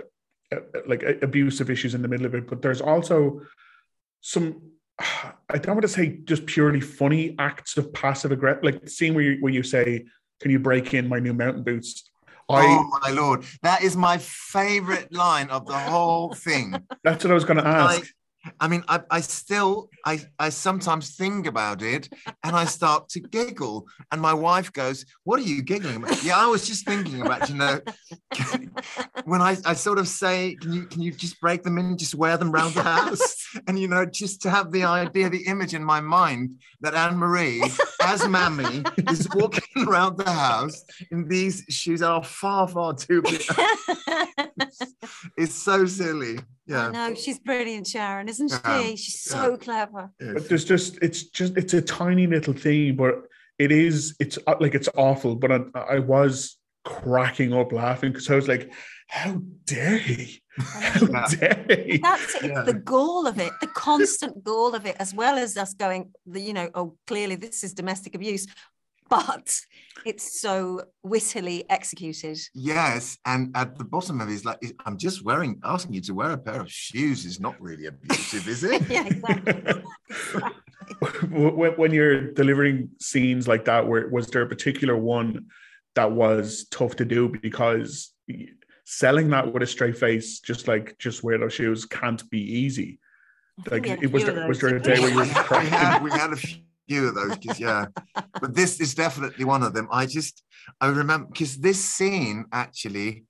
uh, 0.52 0.60
like 0.86 1.04
abusive 1.22 1.70
issues 1.70 1.96
in 1.96 2.02
the 2.02 2.08
middle 2.08 2.26
of 2.26 2.36
it, 2.36 2.48
but 2.48 2.62
there's 2.62 2.82
also 2.82 3.42
some 4.22 4.62
I 5.50 5.58
don't 5.58 5.76
want 5.76 5.84
to 5.84 5.88
say 5.88 6.20
just 6.26 6.46
purely 6.46 6.82
funny 6.82 7.36
acts 7.40 7.78
of 7.78 7.94
passive 7.94 8.32
aggressive, 8.32 8.64
like 8.64 8.84
the 8.84 8.90
scene 8.90 9.14
where 9.14 9.24
you, 9.24 9.38
where 9.40 9.54
you 9.54 9.64
say, 9.64 10.06
"Can 10.42 10.52
you 10.52 10.60
break 10.60 10.94
in 10.94 11.08
my 11.08 11.20
new 11.20 11.34
mountain 11.34 11.64
boots?" 11.64 12.10
I, 12.50 12.66
oh 12.66 13.00
my 13.02 13.12
lord, 13.12 13.44
that 13.62 13.82
is 13.84 13.98
my 13.98 14.18
favorite 14.20 15.14
line 15.14 15.50
of 15.50 15.66
the 15.66 15.78
whole 15.78 16.34
thing. 16.34 16.82
That's 17.04 17.24
what 17.24 17.32
I 17.32 17.34
was 17.34 17.44
going 17.44 17.58
to 17.58 17.68
ask. 17.68 18.00
Like, 18.00 18.10
I 18.60 18.68
mean, 18.68 18.84
I, 18.88 19.02
I 19.10 19.22
still, 19.22 19.90
I, 20.06 20.20
I 20.40 20.50
sometimes 20.50 21.16
think 21.16 21.48
about 21.48 21.82
it 21.82 22.10
and 22.44 22.56
I 22.56 22.66
start 22.66 23.10
to 23.10 23.20
giggle. 23.20 23.88
And 24.12 24.22
my 24.22 24.34
wife 24.34 24.72
goes, 24.74 25.06
What 25.24 25.40
are 25.40 25.44
you 25.44 25.62
giggling 25.62 25.98
about? 25.98 26.24
Yeah, 26.24 26.38
I 26.38 26.48
was 26.48 26.68
just 26.68 26.86
thinking 26.86 27.22
about, 27.22 27.50
you 27.50 27.56
know, 27.56 27.80
when 29.26 29.42
I, 29.42 29.58
I 29.66 29.74
sort 29.74 30.00
of 30.00 30.08
say, 30.08 30.56
Can 30.62 30.74
you 30.74 30.86
can 30.86 31.02
you 31.02 31.12
just 31.12 31.40
break 31.40 31.64
them 31.64 31.78
in, 31.78 31.98
just 31.98 32.16
wear 32.16 32.38
them 32.38 32.54
around 32.54 32.74
the 32.74 32.84
house? 32.84 33.36
And 33.68 33.80
you 33.80 33.88
know, 33.88 34.06
just 34.06 34.42
to 34.44 34.50
have 34.50 34.72
the 34.72 34.84
idea, 34.84 35.30
the 35.30 35.46
image 35.46 35.74
in 35.74 35.84
my 35.84 36.02
mind 36.02 36.60
that 36.82 36.94
Anne 36.94 37.18
Marie, 37.18 37.64
as 38.04 38.28
Mammy, 38.28 38.84
is 39.10 39.28
walking 39.34 39.88
around 39.88 40.18
the 40.18 40.32
house 40.32 40.84
in 41.12 41.28
these 41.28 41.64
shoes 41.70 42.02
that 42.02 42.10
are 42.10 42.24
far, 42.24 42.68
far 42.68 42.94
too 42.94 43.22
big. 43.22 43.42
it's 45.38 45.56
so 45.56 45.86
silly. 45.86 46.40
Yeah. 46.68 46.90
No, 46.90 47.14
she's 47.16 47.40
brilliant, 47.40 47.88
Sharon, 47.88 48.28
isn't 48.28 48.50
she? 48.50 48.96
She's 48.98 49.22
so 49.22 49.52
yeah. 49.52 49.58
clever. 49.58 50.12
But 50.20 50.50
there's 50.50 50.66
just 50.66 50.98
it's 51.02 51.24
just 51.24 51.56
it's 51.58 51.74
a 51.74 51.82
tiny 51.82 52.28
little 52.28 52.54
thing, 52.54 52.96
but 52.96 53.24
it 53.58 53.72
is 53.72 54.16
it's 54.20 54.38
uh, 54.48 54.56
like 54.60 54.76
it's 54.76 54.90
awful. 54.96 55.36
But 55.36 55.52
I, 55.52 55.60
I 55.76 56.00
was 56.00 56.58
cracking 56.84 57.54
up 57.54 57.72
laughing 57.72 58.12
because 58.12 58.30
I 58.30 58.36
was 58.36 58.48
like, 58.48 58.72
how 59.08 59.42
dare 59.66 59.98
he? 59.98 60.42
How 60.58 61.06
dare 61.28 61.66
he? 61.70 61.98
That's 61.98 62.36
it. 62.36 62.50
Yeah. 62.50 62.64
the 62.64 62.74
goal 62.74 63.28
of 63.28 63.40
it, 63.40 63.52
the 63.62 63.68
constant 63.68 64.44
goal 64.44 64.76
of 64.76 64.86
it, 64.86 64.96
as 65.00 65.14
well 65.14 65.38
as 65.38 65.56
us 65.58 65.74
going, 65.74 66.12
the, 66.26 66.42
you 66.42 66.54
know, 66.54 66.70
oh, 66.74 66.98
clearly 67.08 67.36
this 67.36 67.64
is 67.64 67.74
domestic 67.74 68.16
abuse 68.16 68.48
but 69.10 69.62
it's 70.06 70.40
so 70.42 70.84
wittily 71.04 71.66
executed. 71.70 72.40
Yes, 72.54 73.18
and 73.26 73.56
at 73.56 73.78
the 73.78 73.84
bottom 73.84 74.22
of 74.22 74.30
it 74.30 74.34
is 74.34 74.46
like, 74.46 74.60
I'm 74.86 74.98
just 74.98 75.24
wearing, 75.24 75.60
asking 75.64 75.94
you 75.94 76.02
to 76.02 76.14
wear 76.14 76.32
a 76.32 76.38
pair 76.38 76.62
of 76.62 76.72
shoes 76.72 77.26
is 77.26 77.40
not 77.40 77.60
really 77.62 77.88
abusive, 77.88 78.48
is 78.48 78.64
it? 78.64 78.82
yeah, 78.90 79.06
exactly. 79.06 79.84
when, 81.32 81.72
when 81.74 81.92
you're 81.92 82.32
delivering 82.32 82.90
scenes 83.00 83.48
like 83.48 83.66
that, 83.66 83.88
where 83.88 84.08
was 84.10 84.28
there 84.28 84.44
a 84.44 84.48
particular 84.48 84.96
one 84.96 85.46
that 85.96 86.12
was 86.12 86.68
tough 86.70 86.96
to 86.96 87.06
do 87.06 87.30
because 87.42 88.14
selling 88.86 89.30
that 89.30 89.52
with 89.52 89.64
a 89.64 89.68
straight 89.68 89.98
face, 89.98 90.40
just 90.40 90.68
like 90.68 90.98
just 91.00 91.24
wear 91.24 91.38
those 91.38 91.54
shoes, 91.54 91.86
can't 91.86 92.30
be 92.30 92.40
easy. 92.40 93.00
Like, 93.70 93.88
it 93.88 94.12
was 94.12 94.24
there, 94.24 94.48
was 94.48 94.60
there 94.60 94.76
a 94.76 94.82
day 94.82 95.00
where 95.00 95.10
you? 95.10 95.20
we 95.24 95.26
had, 95.26 96.04
we 96.04 96.12
had 96.12 96.32
a 96.32 96.36
few 96.36 96.62
few 96.88 97.08
of 97.08 97.16
those 97.16 97.38
because 97.38 97.60
yeah. 97.60 97.88
But 98.42 98.56
this 98.56 98.80
is 98.80 98.96
definitely 98.96 99.46
one 99.46 99.64
of 99.64 99.74
them. 99.74 99.88
I 99.92 100.06
just 100.06 100.44
i 100.82 100.88
remember 100.88 101.28
because 101.32 101.58
this 101.58 101.84
scene 101.84 102.46
actually 102.52 103.24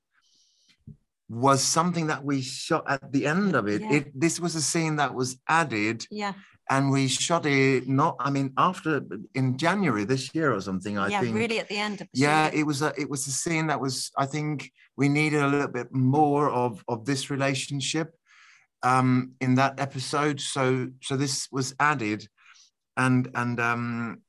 was 1.29 1.61
something 1.61 2.07
that 2.07 2.23
we 2.23 2.41
shot 2.41 2.83
at 2.87 3.11
the 3.11 3.25
end 3.25 3.55
of 3.55 3.67
it. 3.67 3.81
Yeah. 3.81 3.93
it 3.93 4.19
this 4.19 4.39
was 4.39 4.55
a 4.55 4.61
scene 4.61 4.95
that 4.97 5.13
was 5.13 5.37
added 5.47 6.05
yeah. 6.09 6.33
and 6.69 6.89
we 6.89 7.07
shot 7.07 7.45
it 7.45 7.87
not 7.87 8.15
i 8.19 8.29
mean 8.29 8.53
after 8.57 9.01
in 9.35 9.57
january 9.57 10.05
this 10.05 10.33
year 10.33 10.53
or 10.53 10.61
something 10.61 10.97
i 10.97 11.09
yeah, 11.09 11.19
think. 11.19 11.35
really 11.35 11.59
at 11.59 11.67
the 11.67 11.77
end 11.77 11.99
of 11.99 12.07
the 12.13 12.19
yeah 12.19 12.49
it 12.53 12.63
was 12.63 12.81
a 12.81 12.93
it 12.97 13.09
was 13.09 13.27
a 13.27 13.31
scene 13.31 13.67
that 13.67 13.79
was 13.79 14.09
i 14.17 14.25
think 14.25 14.71
we 14.95 15.09
needed 15.09 15.41
a 15.41 15.47
little 15.47 15.67
bit 15.67 15.93
more 15.93 16.49
of 16.49 16.83
of 16.87 17.05
this 17.05 17.29
relationship 17.29 18.13
um 18.83 19.31
in 19.41 19.55
that 19.55 19.79
episode. 19.79 20.39
So 20.39 20.89
so 21.01 21.15
this 21.17 21.47
was 21.51 21.75
added 21.79 22.27
and 22.97 23.29
and 23.35 23.59
um 23.59 24.21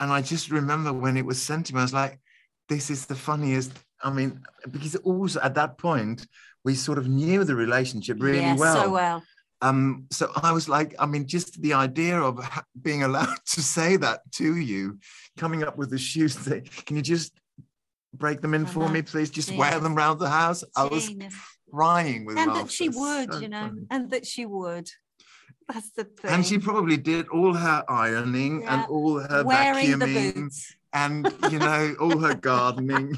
and 0.00 0.12
I 0.12 0.22
just 0.22 0.50
remember 0.50 0.92
when 0.92 1.16
it 1.16 1.24
was 1.26 1.42
sent 1.42 1.66
to 1.66 1.74
me, 1.74 1.80
I 1.80 1.82
was 1.82 1.92
like, 1.92 2.20
this 2.68 2.88
is 2.90 3.06
the 3.06 3.16
funniest. 3.16 3.72
I 4.02 4.10
mean, 4.12 4.42
because 4.70 4.94
also 4.96 5.40
at 5.40 5.54
that 5.54 5.76
point 5.78 6.24
we 6.64 6.74
sort 6.76 6.98
of 6.98 7.08
knew 7.08 7.42
the 7.42 7.56
relationship 7.56 8.18
really 8.20 8.38
yeah, 8.40 8.54
well. 8.56 8.82
so 8.84 8.90
well. 8.90 9.22
Um, 9.60 10.06
so 10.12 10.30
I 10.40 10.52
was 10.52 10.68
like, 10.68 10.94
I 11.00 11.06
mean, 11.06 11.26
just 11.26 11.60
the 11.60 11.72
idea 11.72 12.16
of 12.20 12.38
being 12.80 13.02
allowed 13.02 13.38
to 13.54 13.60
say 13.60 13.96
that 13.96 14.20
to 14.32 14.56
you, 14.56 14.98
coming 15.36 15.64
up 15.64 15.76
with 15.76 15.90
the 15.90 15.98
shoes, 15.98 16.38
say, 16.38 16.60
can 16.86 16.94
you 16.96 17.02
just 17.02 17.32
break 18.14 18.40
them 18.40 18.54
in 18.54 18.66
I 18.66 18.68
for 18.68 18.80
know. 18.84 18.88
me, 18.88 19.02
please? 19.02 19.30
Just 19.30 19.50
wear 19.52 19.80
them 19.80 19.96
round 19.96 20.20
the 20.20 20.28
house. 20.28 20.62
I 20.76 20.84
was 20.84 21.10
crying 21.72 22.24
with 22.24 22.38
and 22.38 22.48
laughter. 22.48 22.62
that 22.64 22.72
she 22.72 22.88
would, 22.88 23.32
So 23.32 23.40
you 23.40 23.48
know, 23.48 23.66
funny. 23.68 23.86
and 23.90 24.10
that 24.10 24.26
she 24.26 24.46
would. 24.46 24.88
That's 25.68 25.90
the 25.90 26.04
thing. 26.04 26.30
And 26.30 26.46
she 26.46 26.58
probably 26.58 26.96
did 26.96 27.28
all 27.28 27.52
her 27.54 27.84
ironing 27.88 28.62
Yeah. 28.62 28.82
and 28.82 28.90
all 28.90 29.18
her 29.20 29.44
wearing 29.44 29.98
the 29.98 30.06
vacuuming 30.06 30.34
boots. 30.34 30.74
and 30.92 31.34
you 31.50 31.58
know 31.58 31.94
all 32.00 32.18
her 32.18 32.34
gardening. 32.48 33.16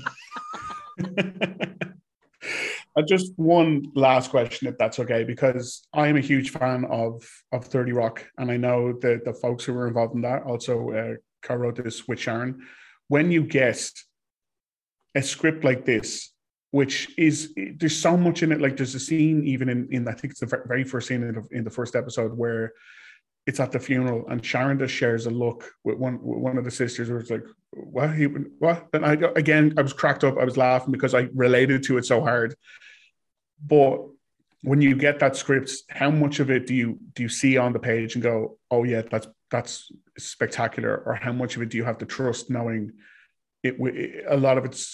Uh, 2.97 3.03
just 3.03 3.33
one 3.37 3.85
last 3.95 4.31
question, 4.31 4.67
if 4.67 4.77
that's 4.77 4.99
okay, 4.99 5.23
because 5.23 5.87
I 5.93 6.09
am 6.09 6.17
a 6.17 6.21
huge 6.21 6.51
fan 6.51 6.85
of 6.87 7.23
of 7.53 7.65
Thirty 7.67 7.93
Rock, 7.93 8.25
and 8.37 8.51
I 8.51 8.57
know 8.57 8.93
that 9.01 9.25
the 9.25 9.33
folks 9.33 9.63
who 9.65 9.75
were 9.75 9.87
involved 9.87 10.17
in 10.17 10.23
that 10.23 10.43
also 10.43 10.91
uh, 10.91 11.15
co-wrote 11.43 11.77
this 11.77 12.09
with 12.09 12.19
Sharon. 12.19 12.67
When 13.07 13.31
you 13.31 13.45
get 13.45 13.93
a 15.15 15.23
script 15.23 15.63
like 15.63 15.85
this, 15.85 16.33
which 16.71 17.13
is 17.19 17.53
there's 17.77 17.97
so 17.97 18.17
much 18.17 18.43
in 18.43 18.53
it, 18.53 18.61
like 18.61 18.77
there's 18.77 18.95
a 18.95 19.01
scene 19.01 19.45
even 19.45 19.69
in 19.69 19.89
in 19.91 20.09
I 20.09 20.13
think 20.13 20.33
it's 20.33 20.41
the 20.41 20.63
very 20.67 20.85
first 20.85 21.09
scene 21.09 21.23
in 21.23 21.35
the, 21.35 21.49
in 21.51 21.65
the 21.65 21.71
first 21.71 21.97
episode 21.97 22.37
where 22.37 22.73
it's 23.47 23.59
at 23.59 23.73
the 23.73 23.81
funeral 23.81 24.29
and 24.29 24.45
Sharon 24.45 24.79
just 24.79 24.95
shares 24.95 25.27
a 25.27 25.31
look 25.31 25.73
with 25.83 25.99
one 25.99 26.23
with 26.23 26.39
one 26.39 26.59
of 26.59 26.65
the 26.65 26.71
sisters 26.71 27.11
where 27.11 27.19
it's 27.19 27.31
like 27.31 27.45
what 27.71 28.15
he 28.15 28.25
what? 28.25 28.87
And 28.93 29.05
I 29.05 29.13
again 29.35 29.75
I 29.77 29.83
was 29.83 29.93
cracked 29.93 30.25
up. 30.25 30.39
I 30.39 30.45
was 30.45 30.57
laughing 30.57 30.93
because 30.93 31.15
I 31.15 31.29
related 31.35 31.83
to 31.85 31.99
it 31.99 32.05
so 32.05 32.21
hard. 32.21 32.55
But 33.65 34.07
when 34.63 34.81
you 34.83 34.95
get 34.95 35.19
that 35.21 35.37
script 35.37 35.73
how 35.89 36.11
much 36.11 36.39
of 36.39 36.51
it 36.51 36.67
do 36.67 36.75
you 36.75 36.99
do 37.15 37.23
you 37.23 37.29
see 37.29 37.57
on 37.57 37.73
the 37.73 37.79
page 37.79 38.15
and 38.15 38.23
go 38.23 38.59
oh 38.71 38.85
yeah 38.85 39.03
that's 39.11 39.27
that's 39.51 39.91
spectacular 40.19 41.03
or 41.07 41.15
how 41.15 41.33
much 41.33 41.57
of 41.57 41.63
it 41.63 41.71
do 41.71 41.79
you 41.79 41.85
have 41.85 41.99
to 41.99 42.05
trust 42.07 42.51
knowing 42.51 42.93
it 43.63 43.77
a 44.29 44.37
lot 44.37 44.59
of 44.59 44.65
its 44.65 44.87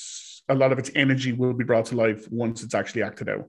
a 0.48 0.54
lot 0.54 0.72
of 0.72 0.78
its 0.78 0.90
energy 0.94 1.32
will 1.32 1.52
be 1.52 1.64
brought 1.64 1.86
to 1.86 1.96
life 1.96 2.30
once 2.30 2.62
it's 2.62 2.74
actually 2.74 3.02
acted 3.02 3.28
out 3.28 3.48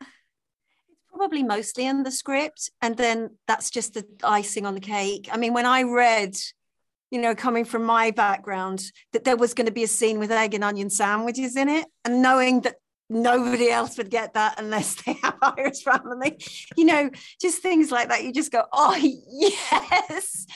It's 0.00 1.08
probably 1.12 1.42
mostly 1.42 1.86
in 1.86 2.02
the 2.02 2.10
script, 2.10 2.70
and 2.80 2.96
then 2.96 3.36
that's 3.46 3.70
just 3.70 3.94
the 3.94 4.06
icing 4.24 4.66
on 4.66 4.74
the 4.74 4.80
cake. 4.80 5.28
I 5.32 5.36
mean, 5.36 5.52
when 5.54 5.66
I 5.66 5.82
read, 5.82 6.36
you 7.10 7.20
know, 7.20 7.34
coming 7.34 7.64
from 7.64 7.84
my 7.84 8.10
background, 8.10 8.90
that 9.12 9.24
there 9.24 9.36
was 9.36 9.54
going 9.54 9.66
to 9.66 9.72
be 9.72 9.84
a 9.84 9.88
scene 9.88 10.18
with 10.18 10.30
egg 10.30 10.54
and 10.54 10.64
onion 10.64 10.90
sandwiches 10.90 11.56
in 11.56 11.68
it, 11.68 11.86
and 12.04 12.22
knowing 12.22 12.62
that 12.62 12.76
nobody 13.10 13.70
else 13.70 13.98
would 13.98 14.08
get 14.08 14.34
that 14.34 14.58
unless 14.58 14.94
they 15.02 15.12
have 15.14 15.36
Irish 15.42 15.82
family, 15.82 16.38
you 16.76 16.84
know, 16.84 17.10
just 17.40 17.60
things 17.60 17.90
like 17.90 18.08
that. 18.08 18.24
You 18.24 18.32
just 18.32 18.52
go, 18.52 18.64
oh 18.72 18.96
yes. 19.28 20.46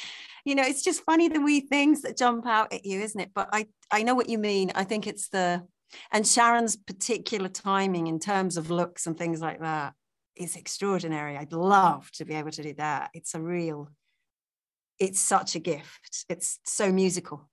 You 0.45 0.55
know, 0.55 0.63
it's 0.63 0.83
just 0.83 1.05
funny 1.05 1.29
the 1.29 1.41
wee 1.41 1.61
things 1.61 2.03
that 2.03 2.19
jump 2.19 2.47
out 2.47 2.73
at 2.73 2.85
you, 2.85 3.01
isn't 3.01 3.21
it? 3.21 3.31
But 3.35 3.49
I, 3.53 3.67
I 3.91 4.03
know 4.03 4.15
what 4.15 4.29
you 4.29 4.39
mean. 4.39 4.73
I 4.75 4.85
think 4.85 5.07
it's 5.07 5.29
the, 5.29 5.67
and 6.13 6.27
Sharon's 6.27 6.77
particular 6.77 7.49
timing 7.49 8.09
in 8.09 8.19
terms 8.19 8.57
of 8.57 8.71
looks 8.71 9.07
and 9.07 9.17
things 9.17 9.41
like 9.41 9.61
that 9.61 9.95
is 10.37 10.57
extraordinary. 10.57 11.37
I'd 11.37 11.53
love 11.53 12.11
to 12.13 12.25
be 12.25 12.35
able 12.35 12.51
to 12.51 12.63
do 12.63 12.75
that. 12.75 13.11
It's 13.15 13.35
a 13.35 13.41
real, 13.41 13.91
it's 14.99 15.21
such 15.21 15.55
a 15.55 15.61
gift. 15.61 16.25
It's 16.29 16.59
so 16.65 16.93
musical, 16.93 17.49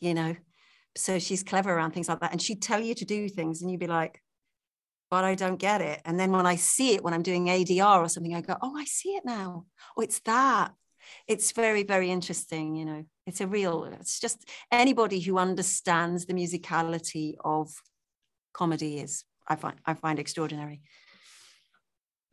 you 0.00 0.14
know. 0.14 0.36
So 0.96 1.18
she's 1.18 1.42
clever 1.42 1.72
around 1.72 1.92
things 1.92 2.08
like 2.08 2.20
that. 2.20 2.32
And 2.32 2.42
she'd 2.42 2.62
tell 2.62 2.80
you 2.80 2.94
to 2.96 3.04
do 3.04 3.28
things 3.28 3.62
and 3.62 3.70
you'd 3.70 3.80
be 3.80 3.86
like, 3.86 4.20
but 5.10 5.24
I 5.24 5.34
don't 5.34 5.58
get 5.58 5.82
it. 5.82 6.00
And 6.04 6.18
then 6.18 6.32
when 6.32 6.46
I 6.46 6.56
see 6.56 6.94
it, 6.94 7.04
when 7.04 7.12
I'm 7.12 7.22
doing 7.22 7.46
ADR 7.46 8.00
or 8.00 8.08
something, 8.08 8.34
I 8.34 8.40
go, 8.40 8.56
oh, 8.62 8.76
I 8.76 8.84
see 8.84 9.10
it 9.10 9.24
now. 9.24 9.66
Oh, 9.96 10.00
it's 10.00 10.20
that. 10.20 10.72
It's 11.26 11.52
very, 11.52 11.82
very 11.82 12.10
interesting, 12.10 12.76
you 12.76 12.84
know. 12.84 13.04
It's 13.26 13.40
a 13.40 13.46
real, 13.46 13.84
it's 13.84 14.18
just 14.20 14.48
anybody 14.70 15.20
who 15.20 15.38
understands 15.38 16.26
the 16.26 16.34
musicality 16.34 17.34
of 17.44 17.70
comedy 18.52 18.98
is, 18.98 19.24
I 19.48 19.56
find, 19.56 19.76
I 19.86 19.94
find 19.94 20.18
extraordinary. 20.18 20.80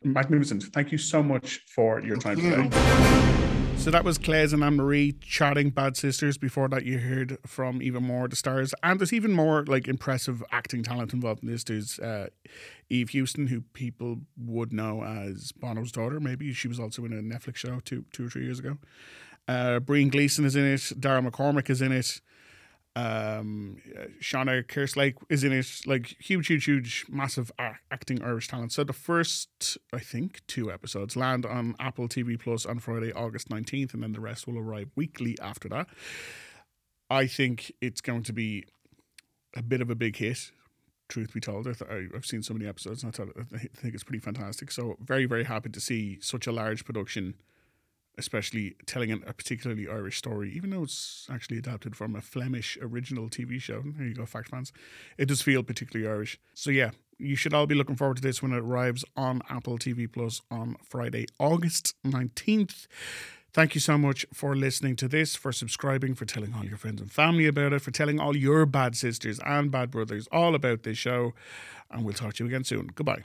magnificent 0.01 0.63
thank 0.73 0.91
you 0.93 0.97
so 0.97 1.21
much 1.21 1.59
for 1.75 1.99
your 1.99 2.15
time 2.15 2.37
Thank 2.37 2.73
you. 2.73 2.79
today 2.79 3.48
So 3.79 3.91
that 3.91 4.03
was 4.03 4.17
Claes 4.17 4.51
and 4.51 4.61
Anne 4.61 4.75
Marie 4.75 5.13
chatting 5.21 5.69
Bad 5.69 5.95
Sisters. 5.95 6.37
Before 6.37 6.67
that, 6.67 6.85
you 6.85 6.99
heard 6.99 7.37
from 7.47 7.81
even 7.81 8.03
more 8.03 8.25
of 8.25 8.29
the 8.29 8.35
stars, 8.35 8.73
and 8.83 8.99
there's 8.99 9.13
even 9.13 9.31
more 9.31 9.63
like 9.65 9.87
impressive 9.87 10.43
acting 10.51 10.83
talent 10.83 11.13
involved 11.13 11.43
in 11.43 11.49
this. 11.49 11.63
There's 11.63 11.97
uh, 11.97 12.27
Eve 12.89 13.09
Hewson, 13.09 13.47
who 13.47 13.61
people 13.61 14.19
would 14.37 14.73
know 14.73 15.03
as 15.03 15.53
Bono's 15.53 15.93
daughter. 15.93 16.19
Maybe 16.19 16.51
she 16.53 16.67
was 16.67 16.79
also 16.79 17.05
in 17.05 17.13
a 17.13 17.21
Netflix 17.21 17.55
show 17.55 17.79
two 17.79 18.03
two 18.11 18.27
or 18.27 18.29
three 18.29 18.43
years 18.43 18.59
ago. 18.59 18.77
Uh, 19.47 19.79
Brian 19.79 20.09
Gleeson 20.09 20.45
is 20.45 20.55
in 20.55 20.65
it. 20.65 20.81
Daryl 20.99 21.27
McCormack 21.27 21.69
is 21.69 21.81
in 21.81 21.91
it. 21.93 22.21
Um, 22.95 23.77
Shauna 24.21 24.63
Kerslake 24.65 25.15
is 25.29 25.43
in 25.43 25.53
it. 25.53 25.67
Like 25.85 26.15
huge, 26.19 26.47
huge, 26.47 26.65
huge, 26.65 27.05
massive 27.09 27.51
acting 27.91 28.21
Irish 28.21 28.47
talent. 28.47 28.71
So 28.71 28.83
the 28.83 28.93
first, 28.93 29.77
I 29.93 29.99
think, 29.99 30.41
two 30.47 30.71
episodes 30.71 31.15
land 31.15 31.45
on 31.45 31.75
Apple 31.79 32.07
TV 32.07 32.39
Plus 32.39 32.65
on 32.65 32.79
Friday, 32.79 33.13
August 33.13 33.49
nineteenth, 33.49 33.93
and 33.93 34.03
then 34.03 34.13
the 34.13 34.19
rest 34.19 34.47
will 34.47 34.57
arrive 34.57 34.89
weekly 34.95 35.37
after 35.41 35.69
that. 35.69 35.87
I 37.09 37.25
think 37.27 37.71
it's 37.81 38.01
going 38.01 38.23
to 38.23 38.33
be 38.33 38.65
a 39.55 39.63
bit 39.63 39.81
of 39.81 39.89
a 39.89 39.95
big 39.95 40.17
hit. 40.17 40.51
Truth 41.07 41.33
be 41.33 41.39
told, 41.39 41.67
I 41.67 41.73
th- 41.73 42.11
I've 42.15 42.25
seen 42.25 42.43
so 42.43 42.53
many 42.53 42.67
episodes, 42.67 43.01
and 43.01 43.11
I, 43.11 43.17
thought, 43.17 43.29
I 43.55 43.57
think 43.75 43.95
it's 43.95 44.03
pretty 44.03 44.19
fantastic. 44.19 44.71
So 44.71 44.95
very, 45.01 45.25
very 45.25 45.45
happy 45.45 45.69
to 45.69 45.79
see 45.79 46.19
such 46.21 46.45
a 46.45 46.51
large 46.51 46.85
production 46.85 47.33
especially 48.19 48.75
telling 48.85 49.11
a 49.11 49.17
particularly 49.17 49.87
Irish 49.87 50.17
story, 50.17 50.51
even 50.51 50.69
though 50.69 50.83
it's 50.83 51.27
actually 51.31 51.57
adapted 51.57 51.95
from 51.95 52.15
a 52.15 52.21
Flemish 52.21 52.77
original 52.81 53.29
TV 53.29 53.59
show. 53.59 53.81
There 53.83 54.05
you 54.05 54.13
go, 54.13 54.25
fact 54.25 54.49
fans. 54.49 54.71
It 55.17 55.25
does 55.25 55.41
feel 55.41 55.63
particularly 55.63 56.09
Irish. 56.09 56.39
So 56.53 56.69
yeah, 56.69 56.91
you 57.17 57.35
should 57.35 57.53
all 57.53 57.65
be 57.65 57.75
looking 57.75 57.95
forward 57.95 58.17
to 58.17 58.21
this 58.21 58.41
when 58.41 58.53
it 58.53 58.59
arrives 58.59 59.03
on 59.15 59.41
Apple 59.49 59.77
TV 59.77 60.11
Plus 60.11 60.41
on 60.51 60.75
Friday, 60.83 61.25
August 61.39 61.95
19th. 62.05 62.87
Thank 63.51 63.73
you 63.73 63.81
so 63.81 63.97
much 63.97 64.27
for 64.31 64.55
listening 64.55 64.95
to 64.97 65.07
this, 65.07 65.35
for 65.35 65.51
subscribing, 65.51 66.13
for 66.13 66.25
telling 66.25 66.53
all 66.53 66.63
your 66.63 66.77
friends 66.77 67.01
and 67.01 67.11
family 67.11 67.47
about 67.47 67.73
it, 67.73 67.81
for 67.81 67.89
telling 67.89 68.19
all 68.19 68.37
your 68.37 68.67
bad 68.67 68.95
sisters 68.95 69.39
and 69.43 69.71
bad 69.71 69.89
brothers 69.89 70.27
all 70.31 70.53
about 70.53 70.83
this 70.83 70.99
show. 70.99 71.33
And 71.89 72.05
we'll 72.05 72.13
talk 72.13 72.35
to 72.35 72.43
you 72.43 72.47
again 72.47 72.63
soon. 72.63 72.91
Goodbye. 72.93 73.23